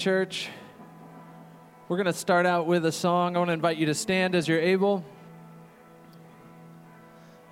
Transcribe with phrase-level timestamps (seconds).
[0.00, 0.48] church.
[1.86, 3.36] We're going to start out with a song.
[3.36, 5.04] I want to invite you to stand as you're able.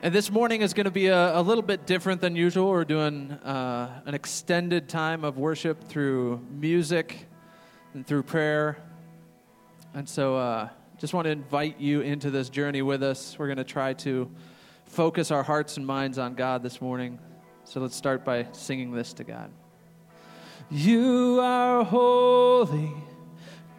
[0.00, 2.70] And this morning is going to be a, a little bit different than usual.
[2.70, 7.26] We're doing uh, an extended time of worship through music
[7.92, 8.78] and through prayer.
[9.92, 13.38] And so, uh, just want to invite you into this journey with us.
[13.38, 14.30] We're going to try to
[14.86, 17.18] focus our hearts and minds on God this morning.
[17.64, 19.50] So, let's start by singing this to God.
[20.70, 22.92] You are holy,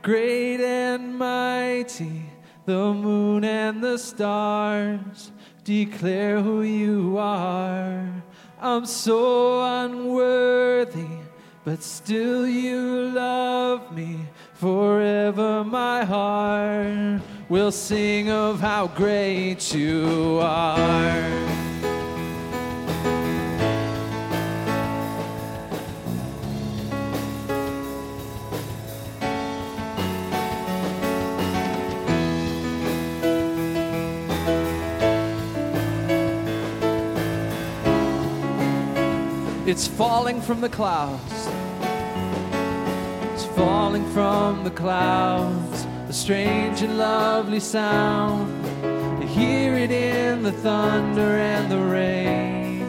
[0.01, 2.23] great and mighty,
[2.65, 5.31] the moon and the stars
[5.63, 8.09] declare who you are.
[8.59, 11.19] I'm so unworthy,
[11.63, 14.25] but still you love me.
[14.55, 21.68] Forever my heart will sing of how great you are.
[39.69, 41.47] It's falling from the clouds.
[43.33, 45.85] It's falling from the clouds.
[46.09, 48.65] A strange and lovely sound.
[49.21, 52.81] You hear it in the thunder and the rain.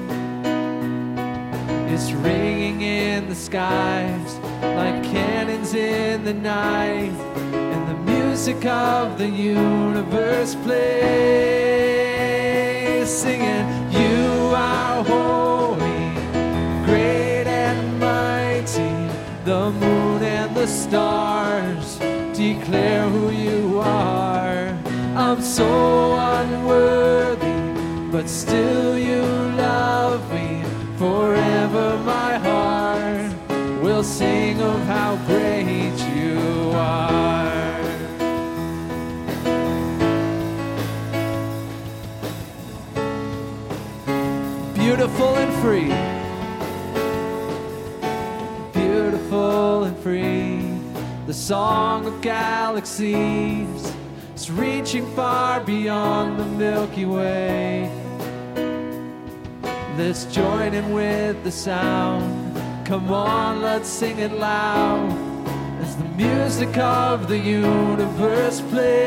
[1.93, 7.13] It's ringing in the skies like cannons in the night.
[7.53, 10.81] And the music of the universe plays,
[13.11, 15.60] singing, You are holy
[19.45, 21.97] The moon and the stars
[22.37, 24.77] declare who you are.
[25.17, 30.63] I'm so unworthy, but still you love me.
[30.99, 33.33] Forever my heart
[33.83, 37.81] will sing of how great you are.
[44.75, 46.00] Beautiful and free.
[51.41, 53.95] Song of galaxies
[54.37, 57.91] is reaching far beyond the Milky Way.
[59.97, 62.55] Let's join in with the sound.
[62.87, 65.11] Come on, let's sing it loud
[65.81, 69.01] as the music of the universe plays.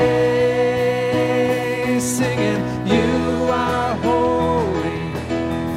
[2.04, 5.00] Singing, You are holy,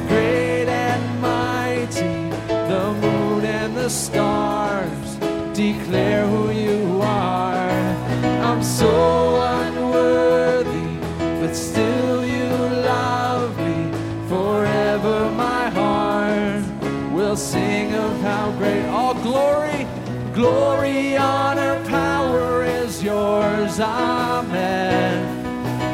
[0.07, 2.31] great and mighty.
[2.47, 4.86] The moon and the stars
[5.87, 7.69] declare who you are.
[8.43, 10.99] I'm so unworthy,
[11.39, 12.49] but still you
[12.83, 13.89] love me.
[14.27, 16.63] Forever my heart
[17.13, 19.87] will sing of how great all glory,
[20.33, 23.79] glory, honor, power is yours.
[23.79, 25.17] Amen.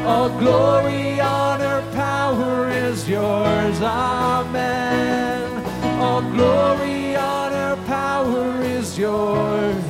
[0.04, 3.80] All glory, honor, power is yours.
[3.80, 5.64] Amen.
[6.00, 9.83] All glory, honor, power is yours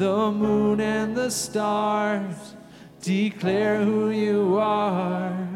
[0.00, 2.54] The moon and the stars
[3.02, 5.46] declare who you are.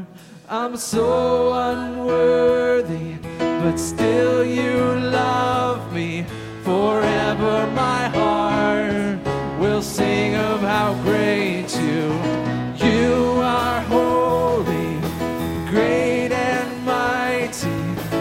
[0.50, 6.26] I'm so unworthy, but still you love me.
[6.62, 9.18] Forever my heart
[9.58, 12.12] will sing of how great you.
[12.86, 15.00] You are holy,
[15.70, 17.78] great and mighty.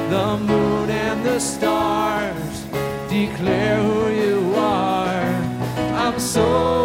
[0.10, 2.03] The moon and the stars
[6.36, 6.83] I'm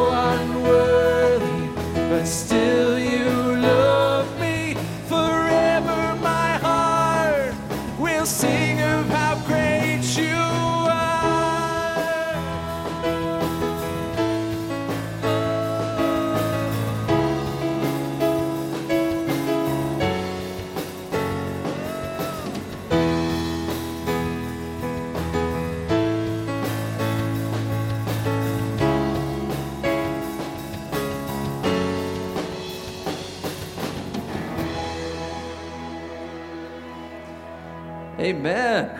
[38.28, 38.90] Amen.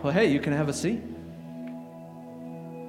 [0.00, 1.02] Well, hey, you can have a seat.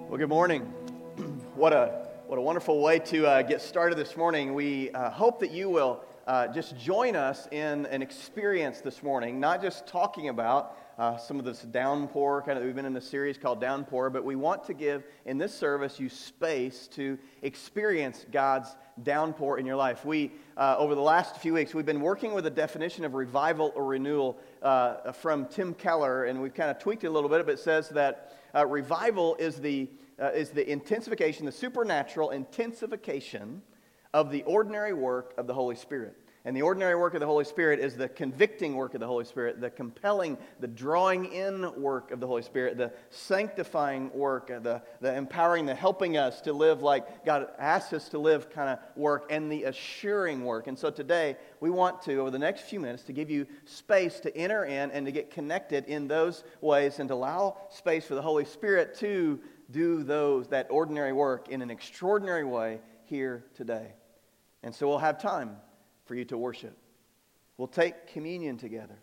[0.07, 0.61] Well, good morning.
[1.55, 4.53] what a what a wonderful way to uh, get started this morning.
[4.53, 9.39] We uh, hope that you will uh, just join us in an experience this morning,
[9.39, 13.01] not just talking about, uh, some of this downpour, kind of, we've been in a
[13.01, 18.25] series called Downpour, but we want to give in this service you space to experience
[18.31, 20.05] God's downpour in your life.
[20.05, 23.71] We, uh, over the last few weeks, we've been working with a definition of revival
[23.75, 27.45] or renewal uh, from Tim Keller, and we've kind of tweaked it a little bit,
[27.45, 29.87] but it says that uh, revival is the,
[30.19, 33.61] uh, is the intensification, the supernatural intensification
[34.15, 36.17] of the ordinary work of the Holy Spirit.
[36.47, 39.25] And the ordinary work of the Holy Spirit is the convicting work of the Holy
[39.25, 44.81] Spirit, the compelling, the drawing in work of the Holy Spirit, the sanctifying work, the,
[45.01, 48.79] the empowering, the helping us to live like God asks us to live kind of
[48.95, 50.67] work, and the assuring work.
[50.67, 54.21] And so today, we want to, over the next few minutes, to give you space
[54.21, 58.15] to enter in and to get connected in those ways and to allow space for
[58.15, 59.37] the Holy Spirit to
[59.71, 63.91] do those, that ordinary work in an extraordinary way here today.
[64.63, 65.57] And so we'll have time
[66.07, 66.77] for you to worship.
[67.57, 68.97] We'll take communion together.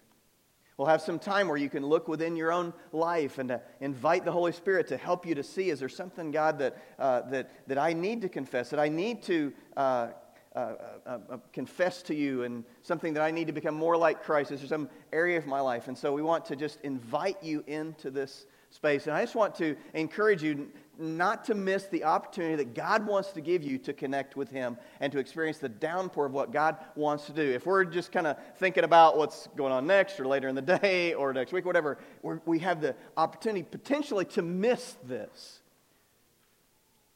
[0.77, 4.25] We'll have some time where you can look within your own life and to invite
[4.25, 7.69] the Holy Spirit to help you to see is there something, God, that, uh, that,
[7.69, 10.09] that I need to confess, that I need to uh,
[10.57, 10.59] uh,
[11.07, 14.51] uh, uh confess to you, and something that I need to become more like Christ?
[14.51, 15.87] Is there some area of my life?
[15.87, 19.07] And so we want to just invite you into this space.
[19.07, 20.69] And I just want to encourage you
[20.99, 24.77] not to miss the opportunity that God wants to give you to connect with Him
[25.01, 27.43] and to experience the downpour of what God wants to do.
[27.43, 30.63] If we're just kind of thinking about what's going on next or later in the
[30.81, 31.99] day or next week, whatever,
[32.45, 35.61] we have the opportunity potentially to miss this.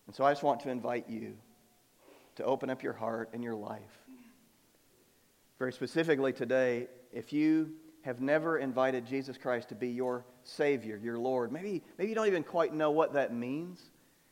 [0.06, 1.34] And so I just want to invite you
[2.36, 3.80] to open up your heart and your life.
[5.58, 7.72] Very specifically today, if you
[8.02, 11.52] have never invited Jesus Christ to be your Savior, your Lord.
[11.52, 13.90] Maybe, maybe you don't even quite know what that means.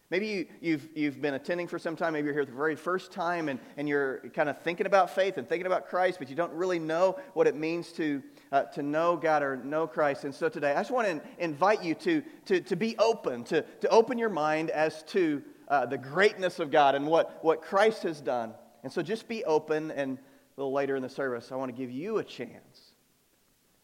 [0.08, 2.12] Maybe you, you've, you've been attending for some time.
[2.12, 5.36] Maybe you're here the very first time and, and you're kind of thinking about faith
[5.36, 8.22] and thinking about Christ, but you don't really know what it means to,
[8.52, 10.22] uh, to know God or know Christ.
[10.24, 13.62] And so today, I just want to invite you to, to, to be open, to,
[13.62, 18.04] to open your mind as to uh, the greatness of God and what, what Christ
[18.04, 18.54] has done.
[18.84, 19.90] And so just be open.
[19.90, 22.92] And a little later in the service, I want to give you a chance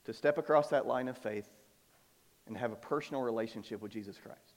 [0.05, 1.49] to step across that line of faith
[2.47, 4.55] and have a personal relationship with Jesus Christ.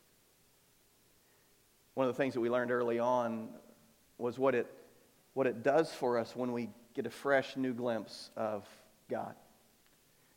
[1.94, 3.50] One of the things that we learned early on
[4.18, 4.68] was what it,
[5.34, 8.68] what it does for us when we get a fresh new glimpse of
[9.10, 9.36] God.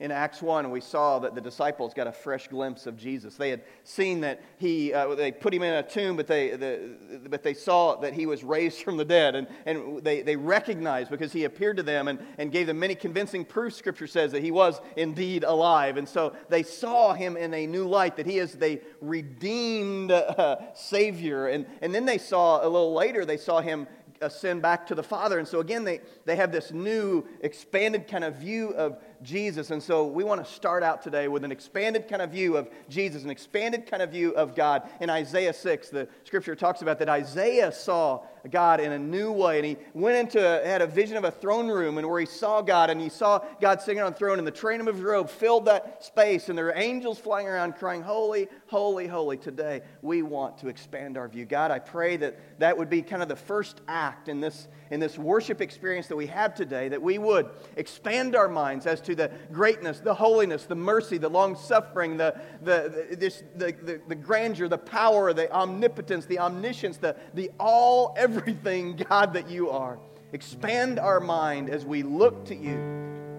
[0.00, 3.34] In Acts 1, we saw that the disciples got a fresh glimpse of Jesus.
[3.34, 6.96] They had seen that he, uh, they put him in a tomb, but they, the,
[7.28, 9.34] but they saw that he was raised from the dead.
[9.34, 12.94] And, and they, they recognized because he appeared to them and, and gave them many
[12.94, 15.96] convincing proofs, Scripture says, that he was indeed alive.
[15.96, 20.58] And so they saw him in a new light, that he is the redeemed uh,
[20.74, 21.48] Savior.
[21.48, 23.88] And, and then they saw, a little later, they saw him
[24.20, 25.38] ascend back to the Father.
[25.38, 29.70] And so again, they, they have this new, expanded kind of view of Jesus.
[29.70, 32.68] And so we want to start out today with an expanded kind of view of
[32.88, 34.88] Jesus, an expanded kind of view of God.
[35.00, 39.58] In Isaiah 6, the scripture talks about that Isaiah saw God in a new way.
[39.58, 42.62] And he went into, had a vision of a throne room and where he saw
[42.62, 45.28] God and he saw God sitting on a throne and the train of his robe
[45.28, 49.36] filled that space and there were angels flying around crying, Holy, holy, holy.
[49.36, 51.44] Today we want to expand our view.
[51.44, 55.00] God, I pray that that would be kind of the first act in this, in
[55.00, 59.14] this worship experience that we have today, that we would expand our minds as to
[59.14, 64.14] the greatness, the holiness, the mercy, the long suffering, the, the, the, the, the, the
[64.14, 69.98] grandeur, the power, the omnipotence, the omniscience, the, the all, everything, God, that you are.
[70.32, 72.76] Expand our mind as we look to you.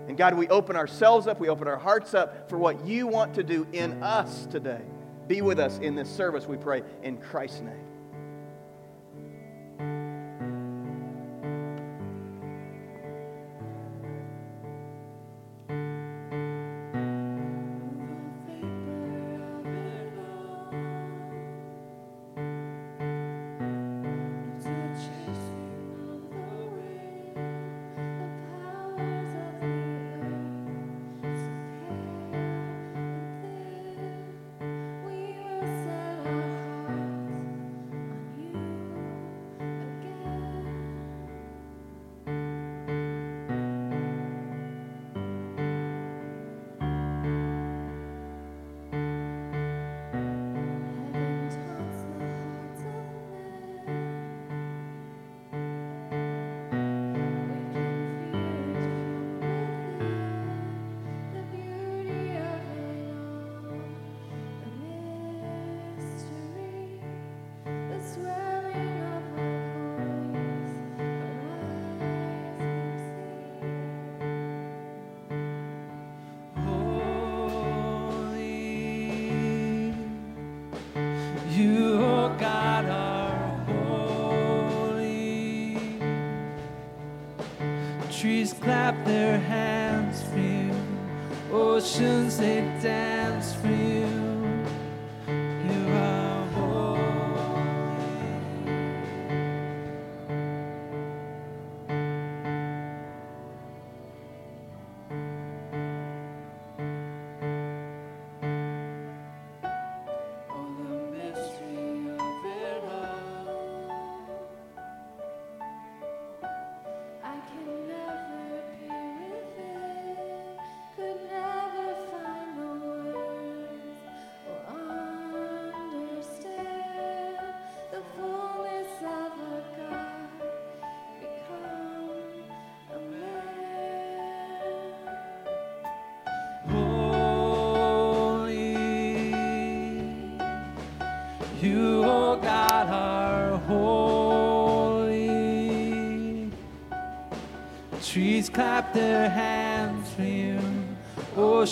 [0.08, 3.36] And God, we open ourselves up, we open our hearts up for what you want
[3.36, 4.82] to do in us today.
[5.28, 7.89] Be with us in this service, we pray, in Christ's name.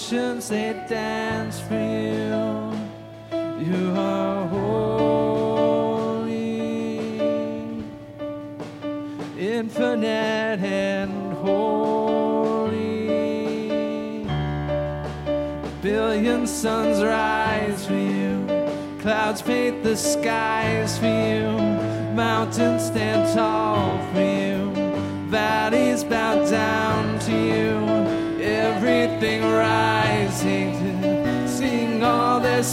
[0.07, 1.26] Oceans they dance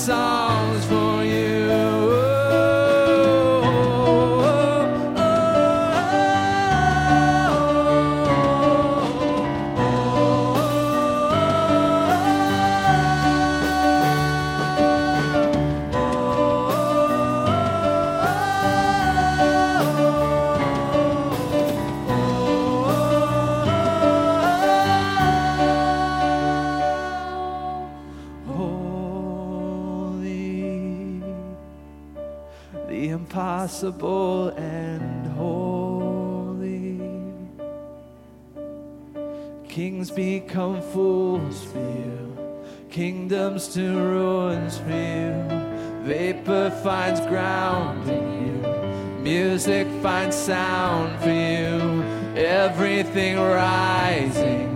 [0.04, 1.23] songs for
[33.74, 37.00] impossible and holy.
[39.68, 42.36] Kings become fools for you,
[42.88, 45.34] kingdoms to ruins for you.
[46.04, 52.04] Vapor finds ground in you, music finds sound for you.
[52.36, 54.70] Everything rising,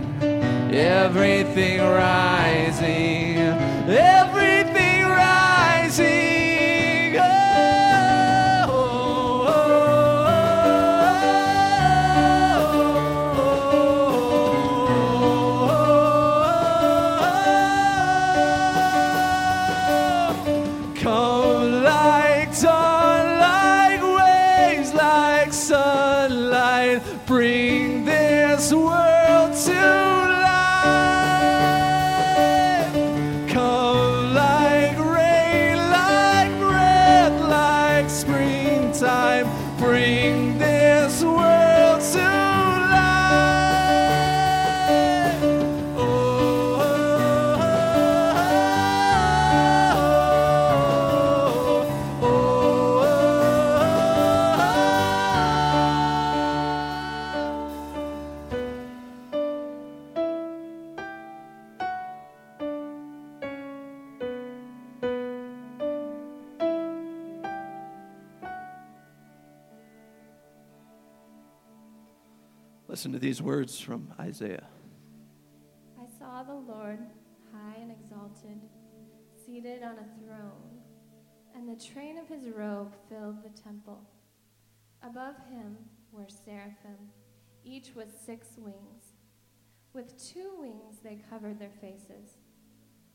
[0.72, 3.07] everything rising,
[73.28, 74.66] these words from Isaiah.
[76.00, 76.98] I saw the Lord
[77.52, 78.58] high and exalted,
[79.44, 80.80] seated on a throne,
[81.54, 84.00] and the train of his robe filled the temple.
[85.02, 85.76] Above him
[86.10, 86.96] were seraphim,
[87.64, 89.12] each with six wings.
[89.92, 92.38] With two wings they covered their faces,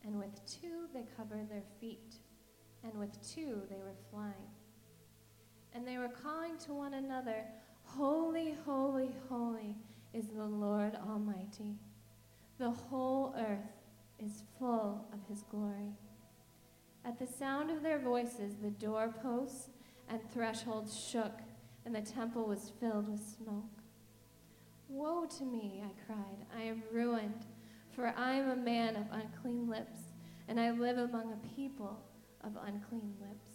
[0.03, 2.17] and with two they covered their feet,
[2.83, 4.51] and with two they were flying.
[5.73, 7.45] And they were calling to one another,
[7.85, 9.75] Holy, holy, holy
[10.13, 11.77] is the Lord Almighty.
[12.59, 13.81] The whole earth
[14.19, 15.93] is full of his glory.
[17.03, 19.69] At the sound of their voices, the doorposts
[20.07, 21.39] and thresholds shook,
[21.85, 23.65] and the temple was filled with smoke.
[24.87, 26.45] Woe to me, I cried.
[26.55, 27.45] I am ruined,
[27.95, 29.99] for I am a man of unclean lips,
[30.47, 31.99] and I live among a people
[32.43, 33.49] of unclean lips.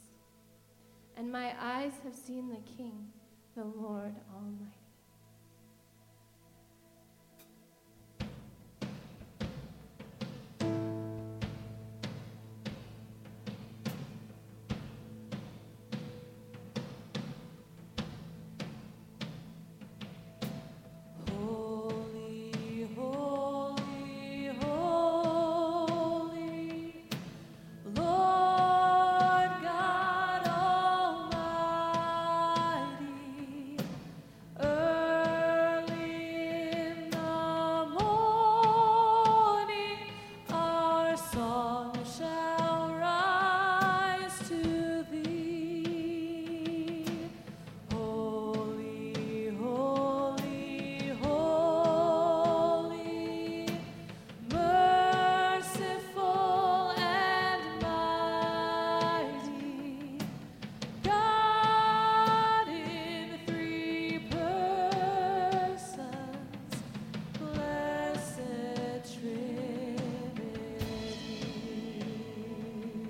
[1.17, 3.09] And my eyes have seen the King,
[3.57, 4.78] the Lord Almighty.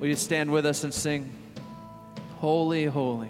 [0.08, 1.30] Will you stand with us and sing,
[2.38, 3.28] Holy, Holy?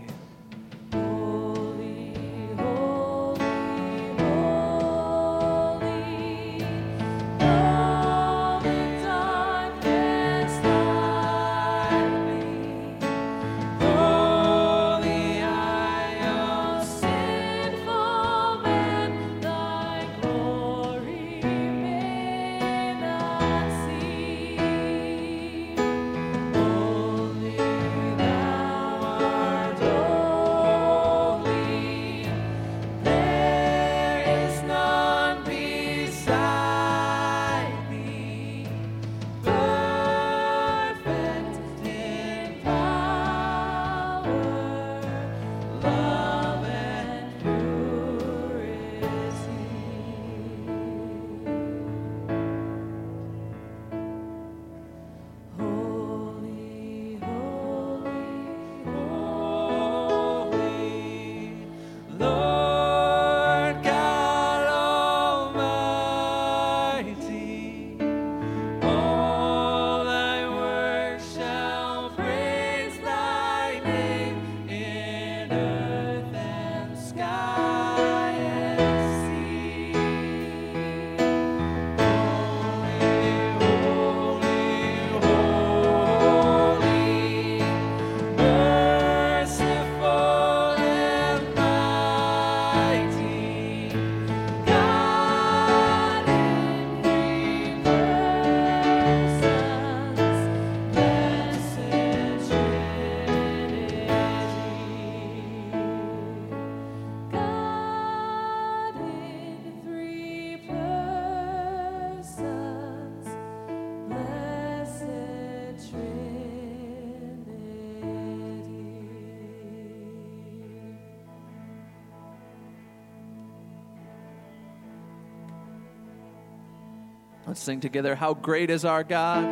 [127.58, 128.14] Let's sing together.
[128.14, 129.44] How great is our God?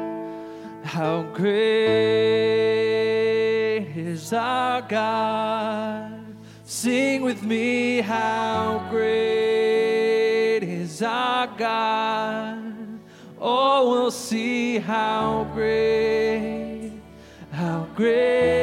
[0.85, 1.49] How great
[3.97, 6.25] is our God?
[6.65, 8.03] Sing with me.
[8.03, 12.63] How great is our God?
[13.41, 16.93] Oh, we'll see how great,
[17.51, 18.56] how great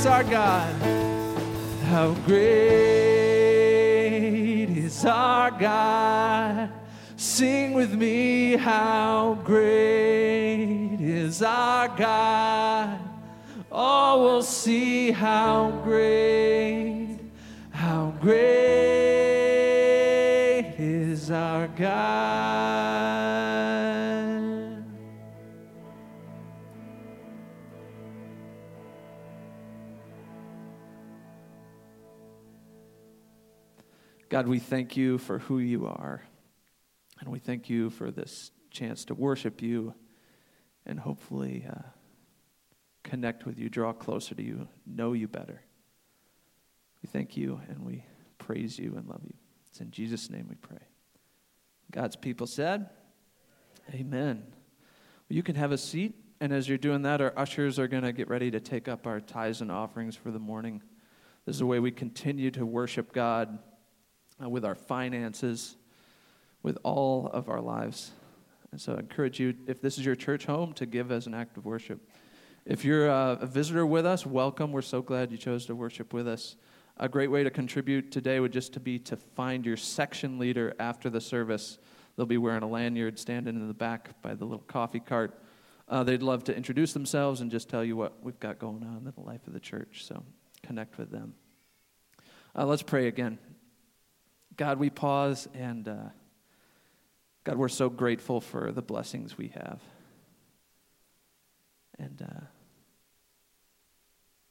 [0.00, 0.74] is our God.
[1.90, 2.38] How great
[4.70, 6.70] is our God.
[7.18, 12.98] Sing with me, how great is our God.
[13.70, 17.18] Oh, we'll see how great,
[17.70, 18.40] how great
[20.78, 22.59] is our God.
[34.30, 36.22] God, we thank you for who you are.
[37.18, 39.92] And we thank you for this chance to worship you
[40.86, 41.82] and hopefully uh,
[43.02, 45.60] connect with you, draw closer to you, know you better.
[47.02, 48.04] We thank you and we
[48.38, 49.34] praise you and love you.
[49.68, 50.78] It's in Jesus' name we pray.
[51.90, 52.88] God's people said,
[53.92, 54.44] Amen.
[54.46, 56.14] Well, you can have a seat.
[56.40, 59.08] And as you're doing that, our ushers are going to get ready to take up
[59.08, 60.82] our tithes and offerings for the morning.
[61.46, 63.58] This is a way we continue to worship God
[64.48, 65.76] with our finances,
[66.62, 68.12] with all of our lives.
[68.72, 71.34] And so I encourage you, if this is your church home, to give as an
[71.34, 72.00] act of worship.
[72.64, 74.70] If you're uh, a visitor with us, welcome.
[74.70, 76.56] We're so glad you chose to worship with us.
[76.98, 80.74] A great way to contribute today would just to be to find your section leader
[80.78, 81.78] after the service.
[82.16, 85.42] They'll be wearing a lanyard, standing in the back by the little coffee cart.
[85.88, 88.98] Uh, they'd love to introduce themselves and just tell you what we've got going on
[88.98, 90.04] in the life of the church.
[90.04, 90.22] So
[90.62, 91.34] connect with them.
[92.54, 93.38] Uh, let's pray again.
[94.60, 96.10] God, we pause and uh,
[97.44, 99.80] God, we're so grateful for the blessings we have.
[101.98, 102.44] And uh,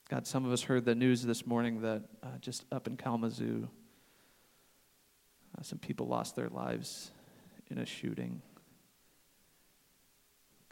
[0.09, 3.69] God, some of us heard the news this morning that uh, just up in Kalamazoo,
[5.55, 7.11] uh, some people lost their lives
[7.69, 8.41] in a shooting.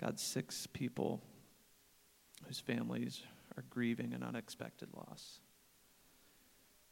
[0.02, 1.22] God, six people
[2.48, 3.22] whose families
[3.56, 5.42] are grieving an unexpected loss.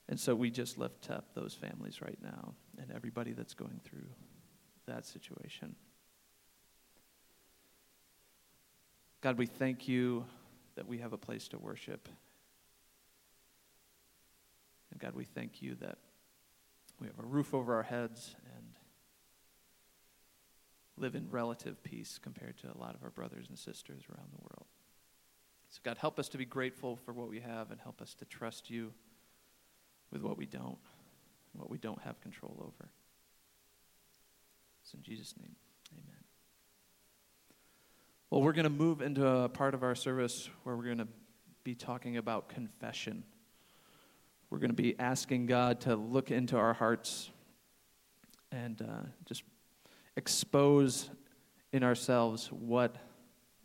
[0.07, 4.07] And so we just lift up those families right now and everybody that's going through
[4.85, 5.75] that situation.
[9.21, 10.25] God, we thank you
[10.75, 12.07] that we have a place to worship.
[14.91, 15.97] And God, we thank you that
[17.01, 18.65] we have a roof over our heads and
[20.97, 24.41] live in relative peace compared to a lot of our brothers and sisters around the
[24.41, 24.67] world.
[25.71, 28.25] So, God, help us to be grateful for what we have and help us to
[28.25, 28.93] trust you
[30.11, 30.77] with what we don't,
[31.53, 32.89] what we don't have control over.
[34.83, 35.55] It's in Jesus' name,
[35.91, 36.23] amen.
[38.29, 41.07] Well, we're going to move into a part of our service where we're going to
[41.63, 43.23] be talking about confession.
[44.49, 47.31] We're going to be asking God to look into our hearts
[48.51, 49.43] and uh, just
[50.15, 51.09] expose
[51.73, 52.95] in ourselves what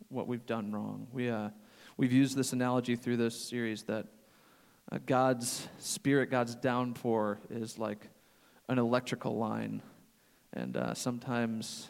[0.09, 1.07] what we've done wrong.
[1.13, 1.49] We uh,
[1.97, 4.07] we've used this analogy through this series that
[4.91, 8.07] uh, God's spirit, God's downpour, is like
[8.67, 9.81] an electrical line,
[10.53, 11.89] and uh, sometimes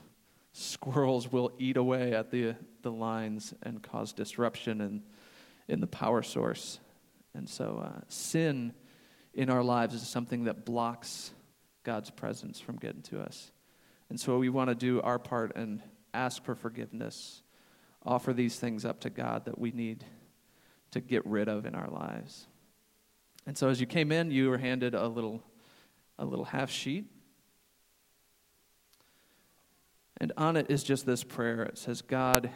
[0.53, 5.03] squirrels will eat away at the the lines and cause disruption in
[5.67, 6.79] in the power source.
[7.33, 8.73] And so, uh, sin
[9.33, 11.31] in our lives is something that blocks
[11.83, 13.51] God's presence from getting to us.
[14.09, 15.81] And so we want to do our part and
[16.13, 17.41] ask for forgiveness,
[18.05, 20.03] offer these things up to God that we need
[20.91, 22.47] to get rid of in our lives.
[23.45, 25.43] And so as you came in, you were handed a little
[26.21, 27.05] a little half sheet.
[30.17, 31.63] And on it is just this prayer.
[31.63, 32.51] It says, God,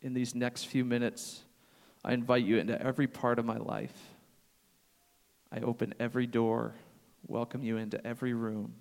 [0.00, 1.42] in these next few minutes,
[2.02, 3.92] I invite you into every part of my life.
[5.52, 6.74] I open every door,
[7.26, 8.74] welcome you into every room,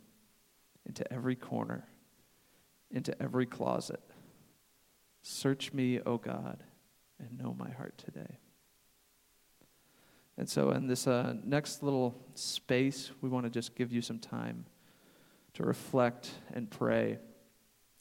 [0.86, 1.86] into every corner,
[2.90, 4.02] into every closet.
[5.22, 6.64] Search me, O God,
[7.20, 8.38] and know my heart today.
[10.38, 14.20] And so, in this uh, next little space, we want to just give you some
[14.20, 14.66] time
[15.54, 17.18] to reflect and pray.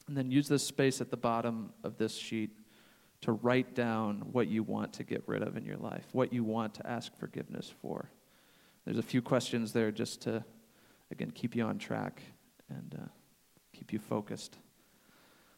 [0.07, 2.51] And then use this space at the bottom of this sheet
[3.21, 6.43] to write down what you want to get rid of in your life, what you
[6.43, 8.11] want to ask forgiveness for.
[8.85, 10.45] There's a few questions there just to,
[11.11, 12.21] again, keep you on track
[12.69, 13.07] and uh,
[13.73, 14.57] keep you focused.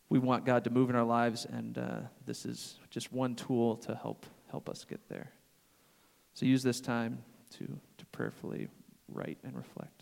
[0.08, 3.76] We want God to move in our lives, and uh, this is just one tool
[3.78, 5.32] to help help us get there.
[6.40, 7.22] So use this time
[7.58, 7.66] to
[7.98, 8.70] to prayerfully
[9.10, 9.99] write and reflect.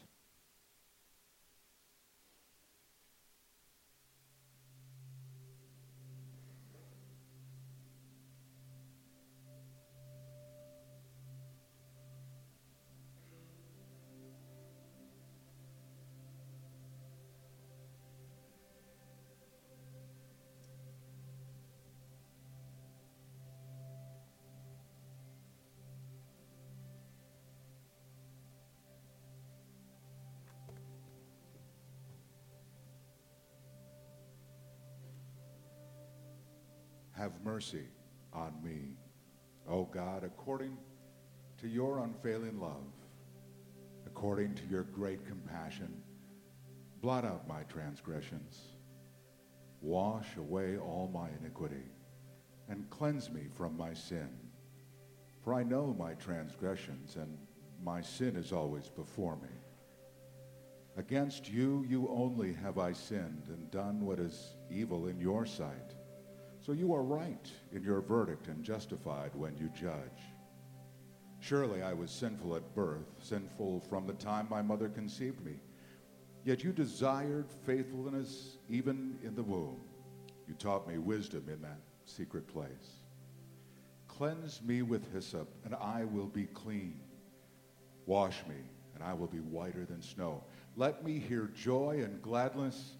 [37.58, 37.88] Mercy
[38.34, 38.96] on me,
[39.68, 40.78] O God, according
[41.60, 42.94] to your unfailing love,
[44.06, 45.92] according to your great compassion.
[47.02, 48.60] Blot out my transgressions.
[49.82, 51.90] Wash away all my iniquity,
[52.70, 54.30] and cleanse me from my sin.
[55.44, 57.40] For I know my transgressions, and
[57.84, 59.56] my sin is always before me.
[60.96, 65.97] Against you, you only have I sinned and done what is evil in your sight.
[66.68, 70.34] So you are right in your verdict and justified when you judge.
[71.40, 75.62] Surely I was sinful at birth, sinful from the time my mother conceived me.
[76.44, 79.80] Yet you desired faithfulness even in the womb.
[80.46, 83.06] You taught me wisdom in that secret place.
[84.10, 87.00] Cleanse me with hyssop, and I will be clean.
[88.06, 88.58] Wash me,
[88.94, 90.44] and I will be whiter than snow.
[90.76, 92.98] Let me hear joy and gladness,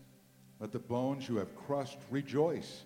[0.62, 2.86] Let the bones you have crushed rejoice.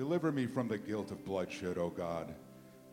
[0.00, 2.34] Deliver me from the guilt of bloodshed, O God.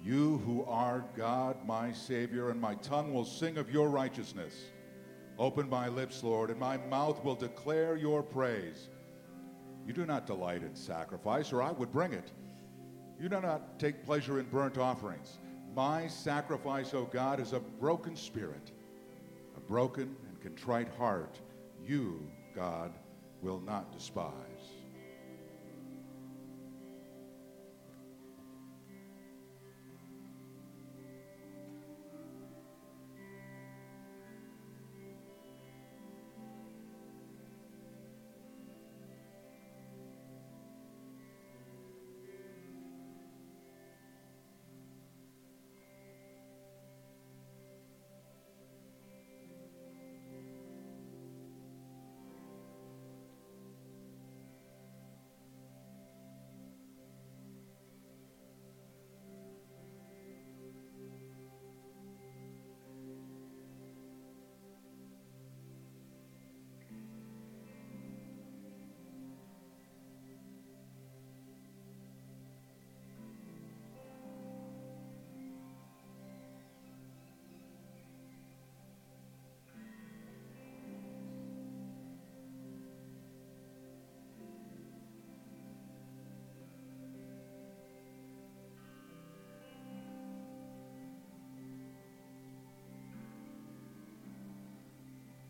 [0.04, 4.54] You who are God, my Savior, and my tongue will sing of your righteousness.
[5.39, 8.89] Open my lips, Lord, and my mouth will declare your praise.
[9.86, 12.34] You do not delight in sacrifice, or I would bring it.
[13.17, 15.39] You do not take pleasure in burnt offerings.
[15.74, 18.74] My sacrifice, O God, is a broken spirit,
[19.56, 21.39] a broken and contrite heart.
[21.82, 22.91] You, God,
[23.41, 24.57] will not despise.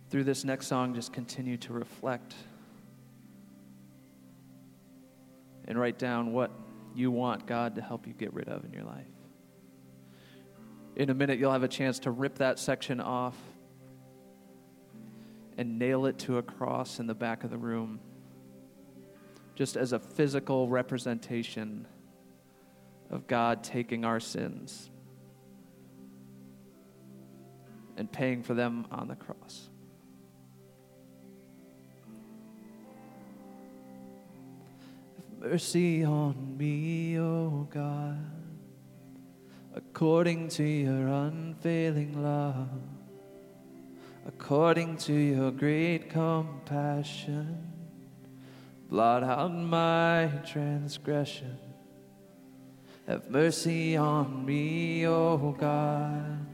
[0.09, 2.33] Through this next song, just continue to reflect
[5.65, 6.49] and write down what
[6.95, 9.05] you want God to help you get rid of in your life.
[10.95, 13.35] In a minute, you'll have a chance to rip that section off
[15.57, 17.99] and nail it to a cross in the back of the room,
[19.55, 21.85] just as a physical representation
[23.09, 24.89] of God taking our sins
[27.97, 29.69] and paying for them on the cross.
[35.49, 38.19] Mercy on me, O God,
[39.73, 42.67] according to your unfailing love,
[44.27, 47.71] according to your great compassion.
[48.89, 51.57] Blot out my transgression.
[53.07, 56.45] Have mercy on me, O God,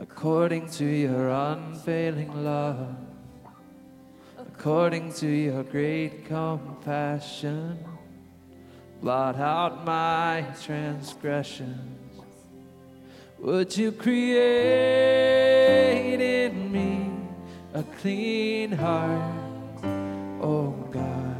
[0.00, 3.05] according to your unfailing love
[4.58, 7.78] according to your great compassion.
[9.02, 12.22] Blot out my transgressions.
[13.38, 14.46] Would you create
[16.20, 17.10] in me
[17.74, 19.34] a clean heart,
[20.40, 21.36] oh God?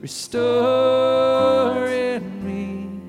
[0.00, 3.00] Restore in me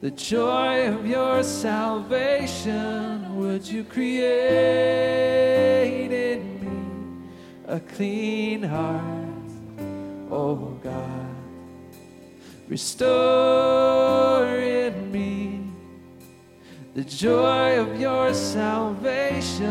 [0.00, 3.36] the joy of your salvation.
[3.36, 4.28] Would you create
[6.12, 6.57] in me
[7.68, 9.28] a clean heart,
[10.30, 11.26] oh God?
[12.66, 15.70] Restore in me
[16.94, 19.68] the joy of your salvation.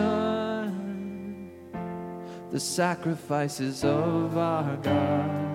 [2.52, 5.48] The sacrifices of our God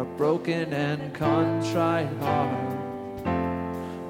[0.00, 3.26] a broken and contrite heart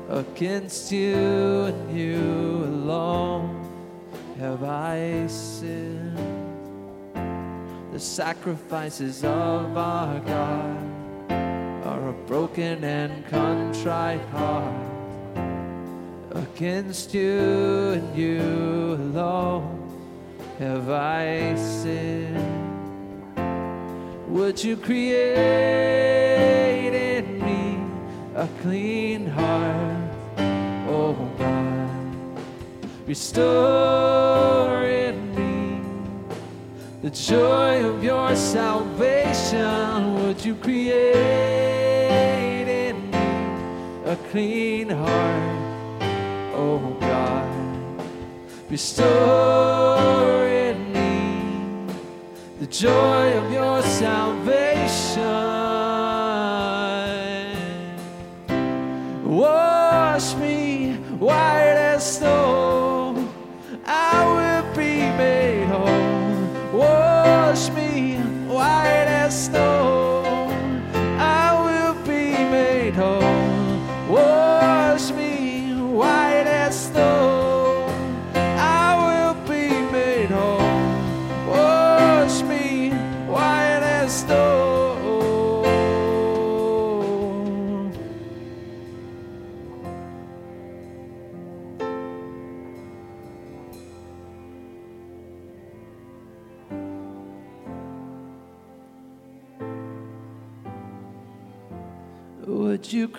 [0.09, 3.57] against you and you alone
[4.39, 6.10] have I sinned.
[8.01, 11.33] The sacrifices of our God
[11.85, 15.37] are a broken and contrite heart
[16.31, 19.77] against you and you alone
[20.59, 22.41] have I sinned.
[24.29, 25.27] Would you create
[26.95, 27.77] in me
[28.35, 30.11] a clean heart,
[30.89, 31.91] oh God?
[33.07, 34.80] Restore
[37.03, 40.23] the joy of your salvation.
[40.23, 41.09] Would you create
[42.69, 43.19] in me
[44.05, 46.03] a clean heart,
[46.55, 47.49] oh God?
[48.69, 51.95] Restore in me
[52.61, 55.40] the joy of your salvation.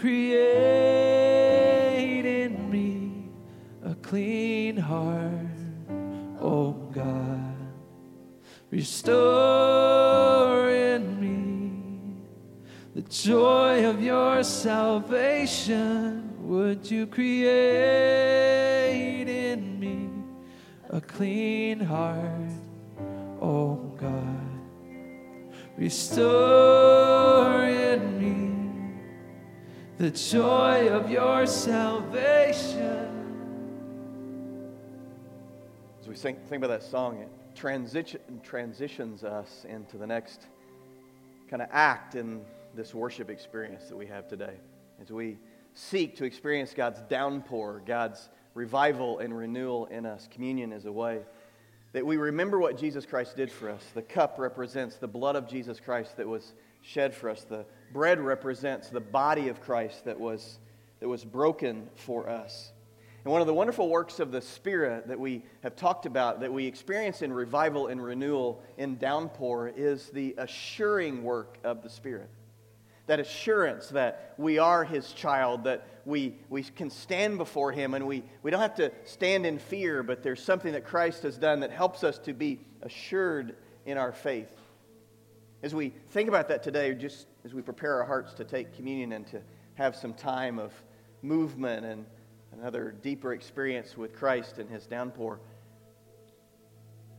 [0.01, 0.41] Create
[2.25, 3.29] in me
[3.85, 5.31] a clean heart,
[6.41, 7.55] oh God?
[8.71, 11.71] Restore in me
[12.95, 16.33] the joy of your salvation.
[16.49, 17.51] Would you create
[19.27, 20.09] in me
[20.89, 22.49] a clean heart,
[23.39, 24.49] oh God?
[25.77, 28.40] Restore in me
[30.01, 33.07] the joy of your salvation.
[36.01, 40.47] As we think, think about that song, it transition, transitions us into the next
[41.47, 42.41] kind of act in
[42.73, 44.55] this worship experience that we have today.
[44.99, 45.37] As we
[45.75, 51.19] seek to experience God's downpour, God's revival and renewal in us, communion is a way
[51.93, 53.85] that we remember what Jesus Christ did for us.
[53.93, 58.19] The cup represents the blood of Jesus Christ that was shed for us, the bread
[58.19, 60.59] represents the body of Christ that was,
[60.99, 62.71] that was broken for us.
[63.23, 66.51] And one of the wonderful works of the Spirit that we have talked about, that
[66.51, 72.29] we experience in revival and renewal in downpour, is the assuring work of the Spirit.
[73.05, 78.07] That assurance that we are His child, that we, we can stand before Him, and
[78.07, 81.59] we, we don't have to stand in fear, but there's something that Christ has done
[81.59, 84.51] that helps us to be assured in our faith.
[85.63, 89.11] As we think about that today, just as we prepare our hearts to take communion
[89.11, 89.41] and to
[89.75, 90.73] have some time of
[91.21, 92.05] movement and
[92.51, 95.39] another deeper experience with Christ and His downpour,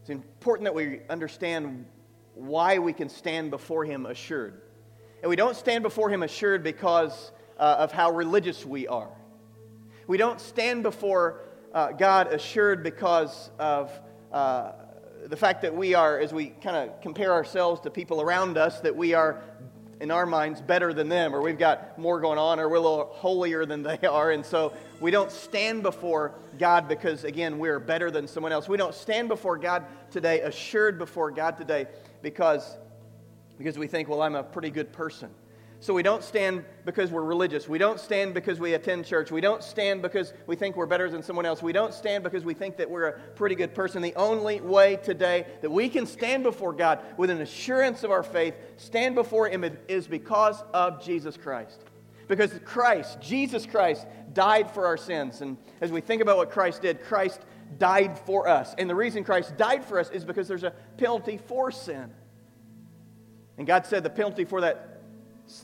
[0.01, 1.87] it's important that we understand
[2.35, 4.61] why we can stand before Him assured.
[5.23, 9.13] And we don't stand before Him assured because uh, of how religious we are.
[10.09, 13.93] We don't stand before uh, God assured because of
[14.33, 14.73] uh,
[15.29, 18.81] the fact that we are, as we kind of compare ourselves to people around us,
[18.81, 19.41] that we are,
[20.01, 22.81] in our minds, better than them, or we've got more going on, or we're a
[22.81, 24.33] little holier than they are.
[24.33, 28.69] And so we don't stand before God because, again, we're better than someone else.
[28.69, 31.87] We don't stand before God today, assured before God today,
[32.21, 32.77] because,
[33.59, 35.31] because we think, well, I'm a pretty good person.
[35.83, 37.69] So we don't stand because we're religious.
[37.69, 39.33] We don't stand because we attend church.
[39.33, 41.61] We don't stand because we think we're better than someone else.
[41.61, 44.01] We don't stand because we think that we're a pretty good person.
[44.01, 48.23] The only way today that we can stand before God with an assurance of our
[48.23, 51.83] faith, stand before Him, is because of Jesus Christ.
[52.29, 55.41] Because Christ, Jesus Christ, died for our sins.
[55.41, 57.41] And as we think about what Christ did, Christ
[57.79, 58.73] died for us.
[58.79, 62.13] And the reason Christ died for us is because there's a penalty for sin.
[63.59, 64.92] And God said the penalty for that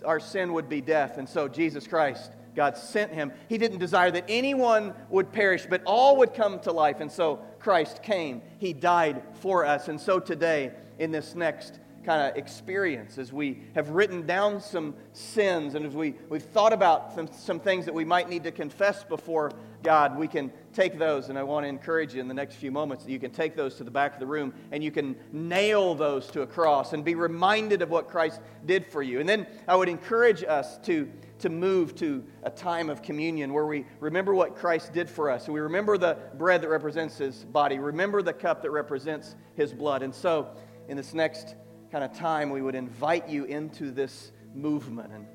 [0.05, 1.19] our sin would be death.
[1.19, 3.33] And so Jesus Christ, God sent him.
[3.49, 7.01] He didn't desire that anyone would perish, but all would come to life.
[7.01, 8.43] And so Christ came.
[8.59, 9.89] He died for us.
[9.89, 14.95] And so today, in this next kind of experience, as we have written down some
[15.13, 18.51] sins and as we, we've thought about some, some things that we might need to
[18.51, 21.29] confess before God, we can take those.
[21.29, 23.57] And I want to encourage you in the next few moments that you can take
[23.57, 26.93] those to the back of the room and you can nail those to a cross
[26.93, 29.21] and be reminded of what Christ did for you.
[29.21, 33.67] And then I would encourage us to to move to a time of communion where
[33.67, 35.49] we remember what Christ did for us.
[35.49, 40.03] We remember the bread that represents his body, remember the cup that represents his blood.
[40.03, 40.49] And so,
[40.89, 41.55] in this next
[41.91, 45.13] kind of time, we would invite you into this movement.
[45.13, 45.27] And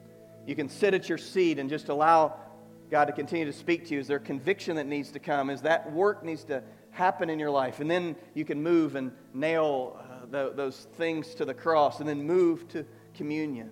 [0.46, 2.36] you can sit at your seat and just allow
[2.92, 4.00] God to continue to speak to you.
[4.00, 5.50] Is there conviction that needs to come?
[5.50, 7.80] Is that work needs to happen in your life?
[7.80, 12.08] And then you can move and nail uh, the, those things to the cross and
[12.08, 12.86] then move to
[13.16, 13.72] communion.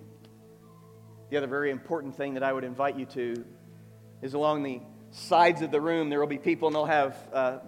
[1.30, 3.44] The other very important thing that I would invite you to
[4.22, 4.80] is along the
[5.12, 7.60] sides of the room, there will be people and they'll have uh, uh,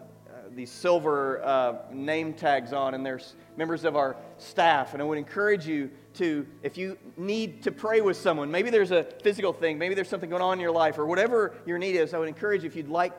[0.54, 4.92] these silver uh, name tags on, and there's members of our staff.
[4.92, 8.92] And I would encourage you to, if you need to pray with someone, maybe there's
[8.92, 11.96] a physical thing, maybe there's something going on in your life, or whatever your need
[11.96, 13.12] is, I would encourage you, if you'd like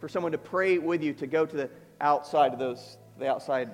[0.00, 1.70] for someone to pray with you, to go to the
[2.00, 3.70] outside of those, the outside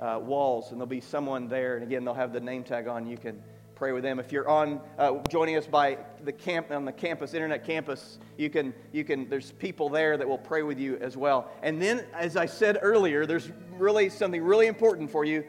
[0.00, 1.76] uh, walls, and there'll be someone there.
[1.76, 3.06] And again, they'll have the name tag on.
[3.06, 3.42] You can
[3.74, 4.18] pray with them.
[4.18, 8.50] If you're on uh, joining us by the camp on the campus, internet campus, you
[8.50, 9.28] can you can.
[9.30, 11.50] There's people there that will pray with you as well.
[11.62, 15.44] And then, as I said earlier, there's really something really important for you.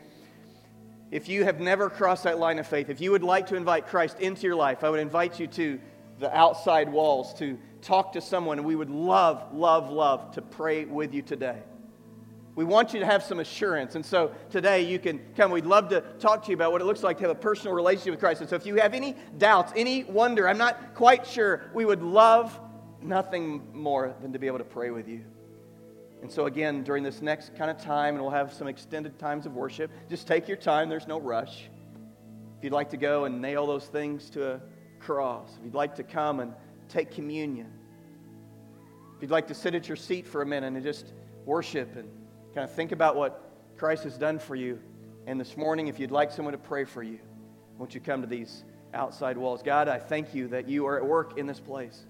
[1.12, 3.88] If you have never crossed that line of faith, if you would like to invite
[3.88, 5.80] Christ into your life, I would invite you to
[6.20, 10.86] the outside walls to talk to someone, and we would love, love, love to pray
[10.86, 11.58] with you today.
[12.56, 13.96] We want you to have some assurance.
[13.96, 15.52] And so today you can come.
[15.52, 17.74] We'd love to talk to you about what it looks like to have a personal
[17.74, 18.42] relationship with Christ.
[18.42, 22.04] And so if you have any doubts, any wonder, I'm not quite sure, we would
[22.04, 22.58] love
[23.02, 25.24] nothing more than to be able to pray with you.
[26.22, 29.46] And so, again, during this next kind of time, and we'll have some extended times
[29.46, 30.88] of worship, just take your time.
[30.88, 31.70] There's no rush.
[32.58, 34.62] If you'd like to go and nail those things to a
[35.00, 36.54] cross, if you'd like to come and
[36.90, 37.74] take communion,
[39.16, 41.14] if you'd like to sit at your seat for a minute and just
[41.46, 42.08] worship and
[42.54, 44.80] kind of think about what Christ has done for you,
[45.26, 47.20] and this morning, if you'd like someone to pray for you,
[47.80, 48.64] won't you come to these
[48.94, 49.64] outside walls?
[49.64, 52.06] God, I thank you that you are at work in this place.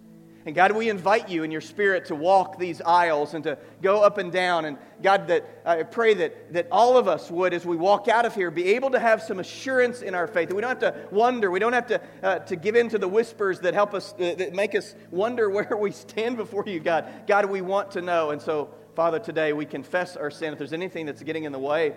[0.45, 4.01] And God, we invite you in your spirit to walk these aisles and to go
[4.01, 4.65] up and down.
[4.65, 8.25] And God, that I pray that, that all of us would, as we walk out
[8.25, 10.49] of here, be able to have some assurance in our faith.
[10.49, 11.51] That we don't have to wonder.
[11.51, 14.33] We don't have to, uh, to give in to the whispers that help us, uh,
[14.35, 17.07] that make us wonder where we stand before you, God.
[17.27, 18.31] God, we want to know.
[18.31, 20.53] And so, Father, today we confess our sin.
[20.53, 21.93] If there's anything that's getting in the way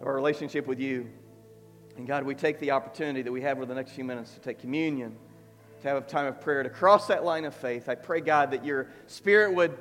[0.00, 1.08] of our relationship with you,
[1.96, 4.40] and God, we take the opportunity that we have over the next few minutes to
[4.40, 5.16] take communion
[5.84, 7.90] to have a time of prayer, to cross that line of faith.
[7.90, 9.76] I pray, God, that your spirit would,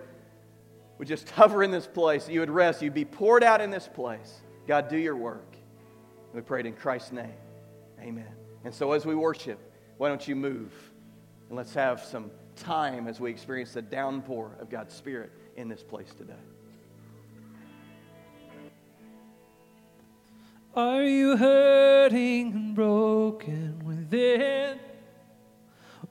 [0.97, 3.71] would just hover in this place, that you would rest, you'd be poured out in
[3.71, 4.41] this place.
[4.67, 5.53] God, do your work.
[5.53, 7.31] And we pray it in Christ's name.
[8.01, 8.27] Amen.
[8.65, 9.57] And so as we worship,
[9.95, 10.73] why don't you move?
[11.47, 15.83] And let's have some time as we experience the downpour of God's Spirit in this
[15.83, 16.33] place today.
[20.75, 24.79] Are you hurting and broken within?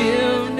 [0.00, 0.59] Forgiveness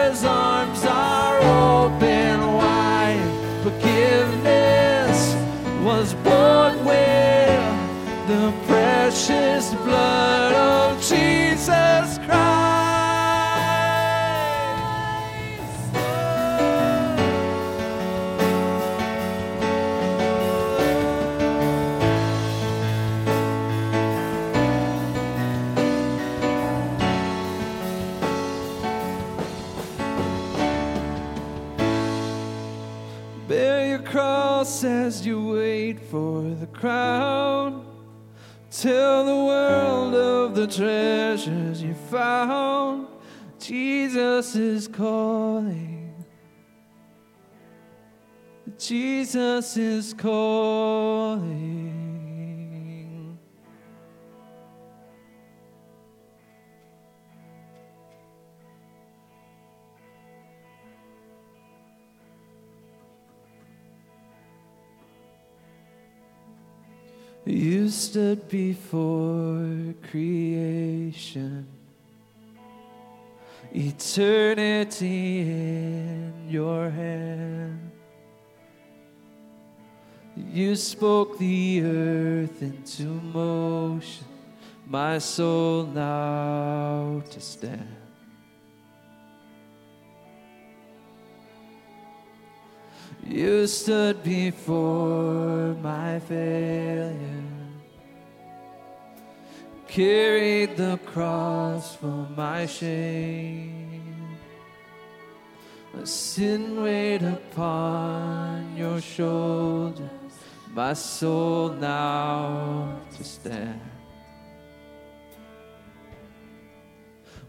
[9.25, 12.41] precious blood of Jesus Christ.
[33.47, 37.60] Bear your cross as you wait for the crown.
[38.81, 43.05] Tell the world of the treasures you found.
[43.59, 46.25] Jesus is calling.
[48.79, 51.80] Jesus is calling.
[67.51, 71.67] You stood before creation,
[73.75, 77.91] eternity in your hand.
[80.37, 84.27] You spoke the earth into motion,
[84.87, 88.00] my soul now to stand.
[93.27, 97.15] You stood before my failure,
[99.87, 104.37] carried the cross for my shame.
[105.93, 110.33] My sin weighed upon your shoulders,
[110.73, 113.81] my soul now to stand.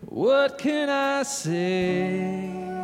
[0.00, 2.81] What can I say?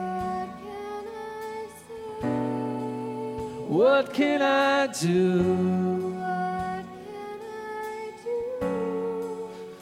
[3.69, 5.09] What can I say?
[5.09, 6.15] What can I do?
[6.17, 8.13] What can I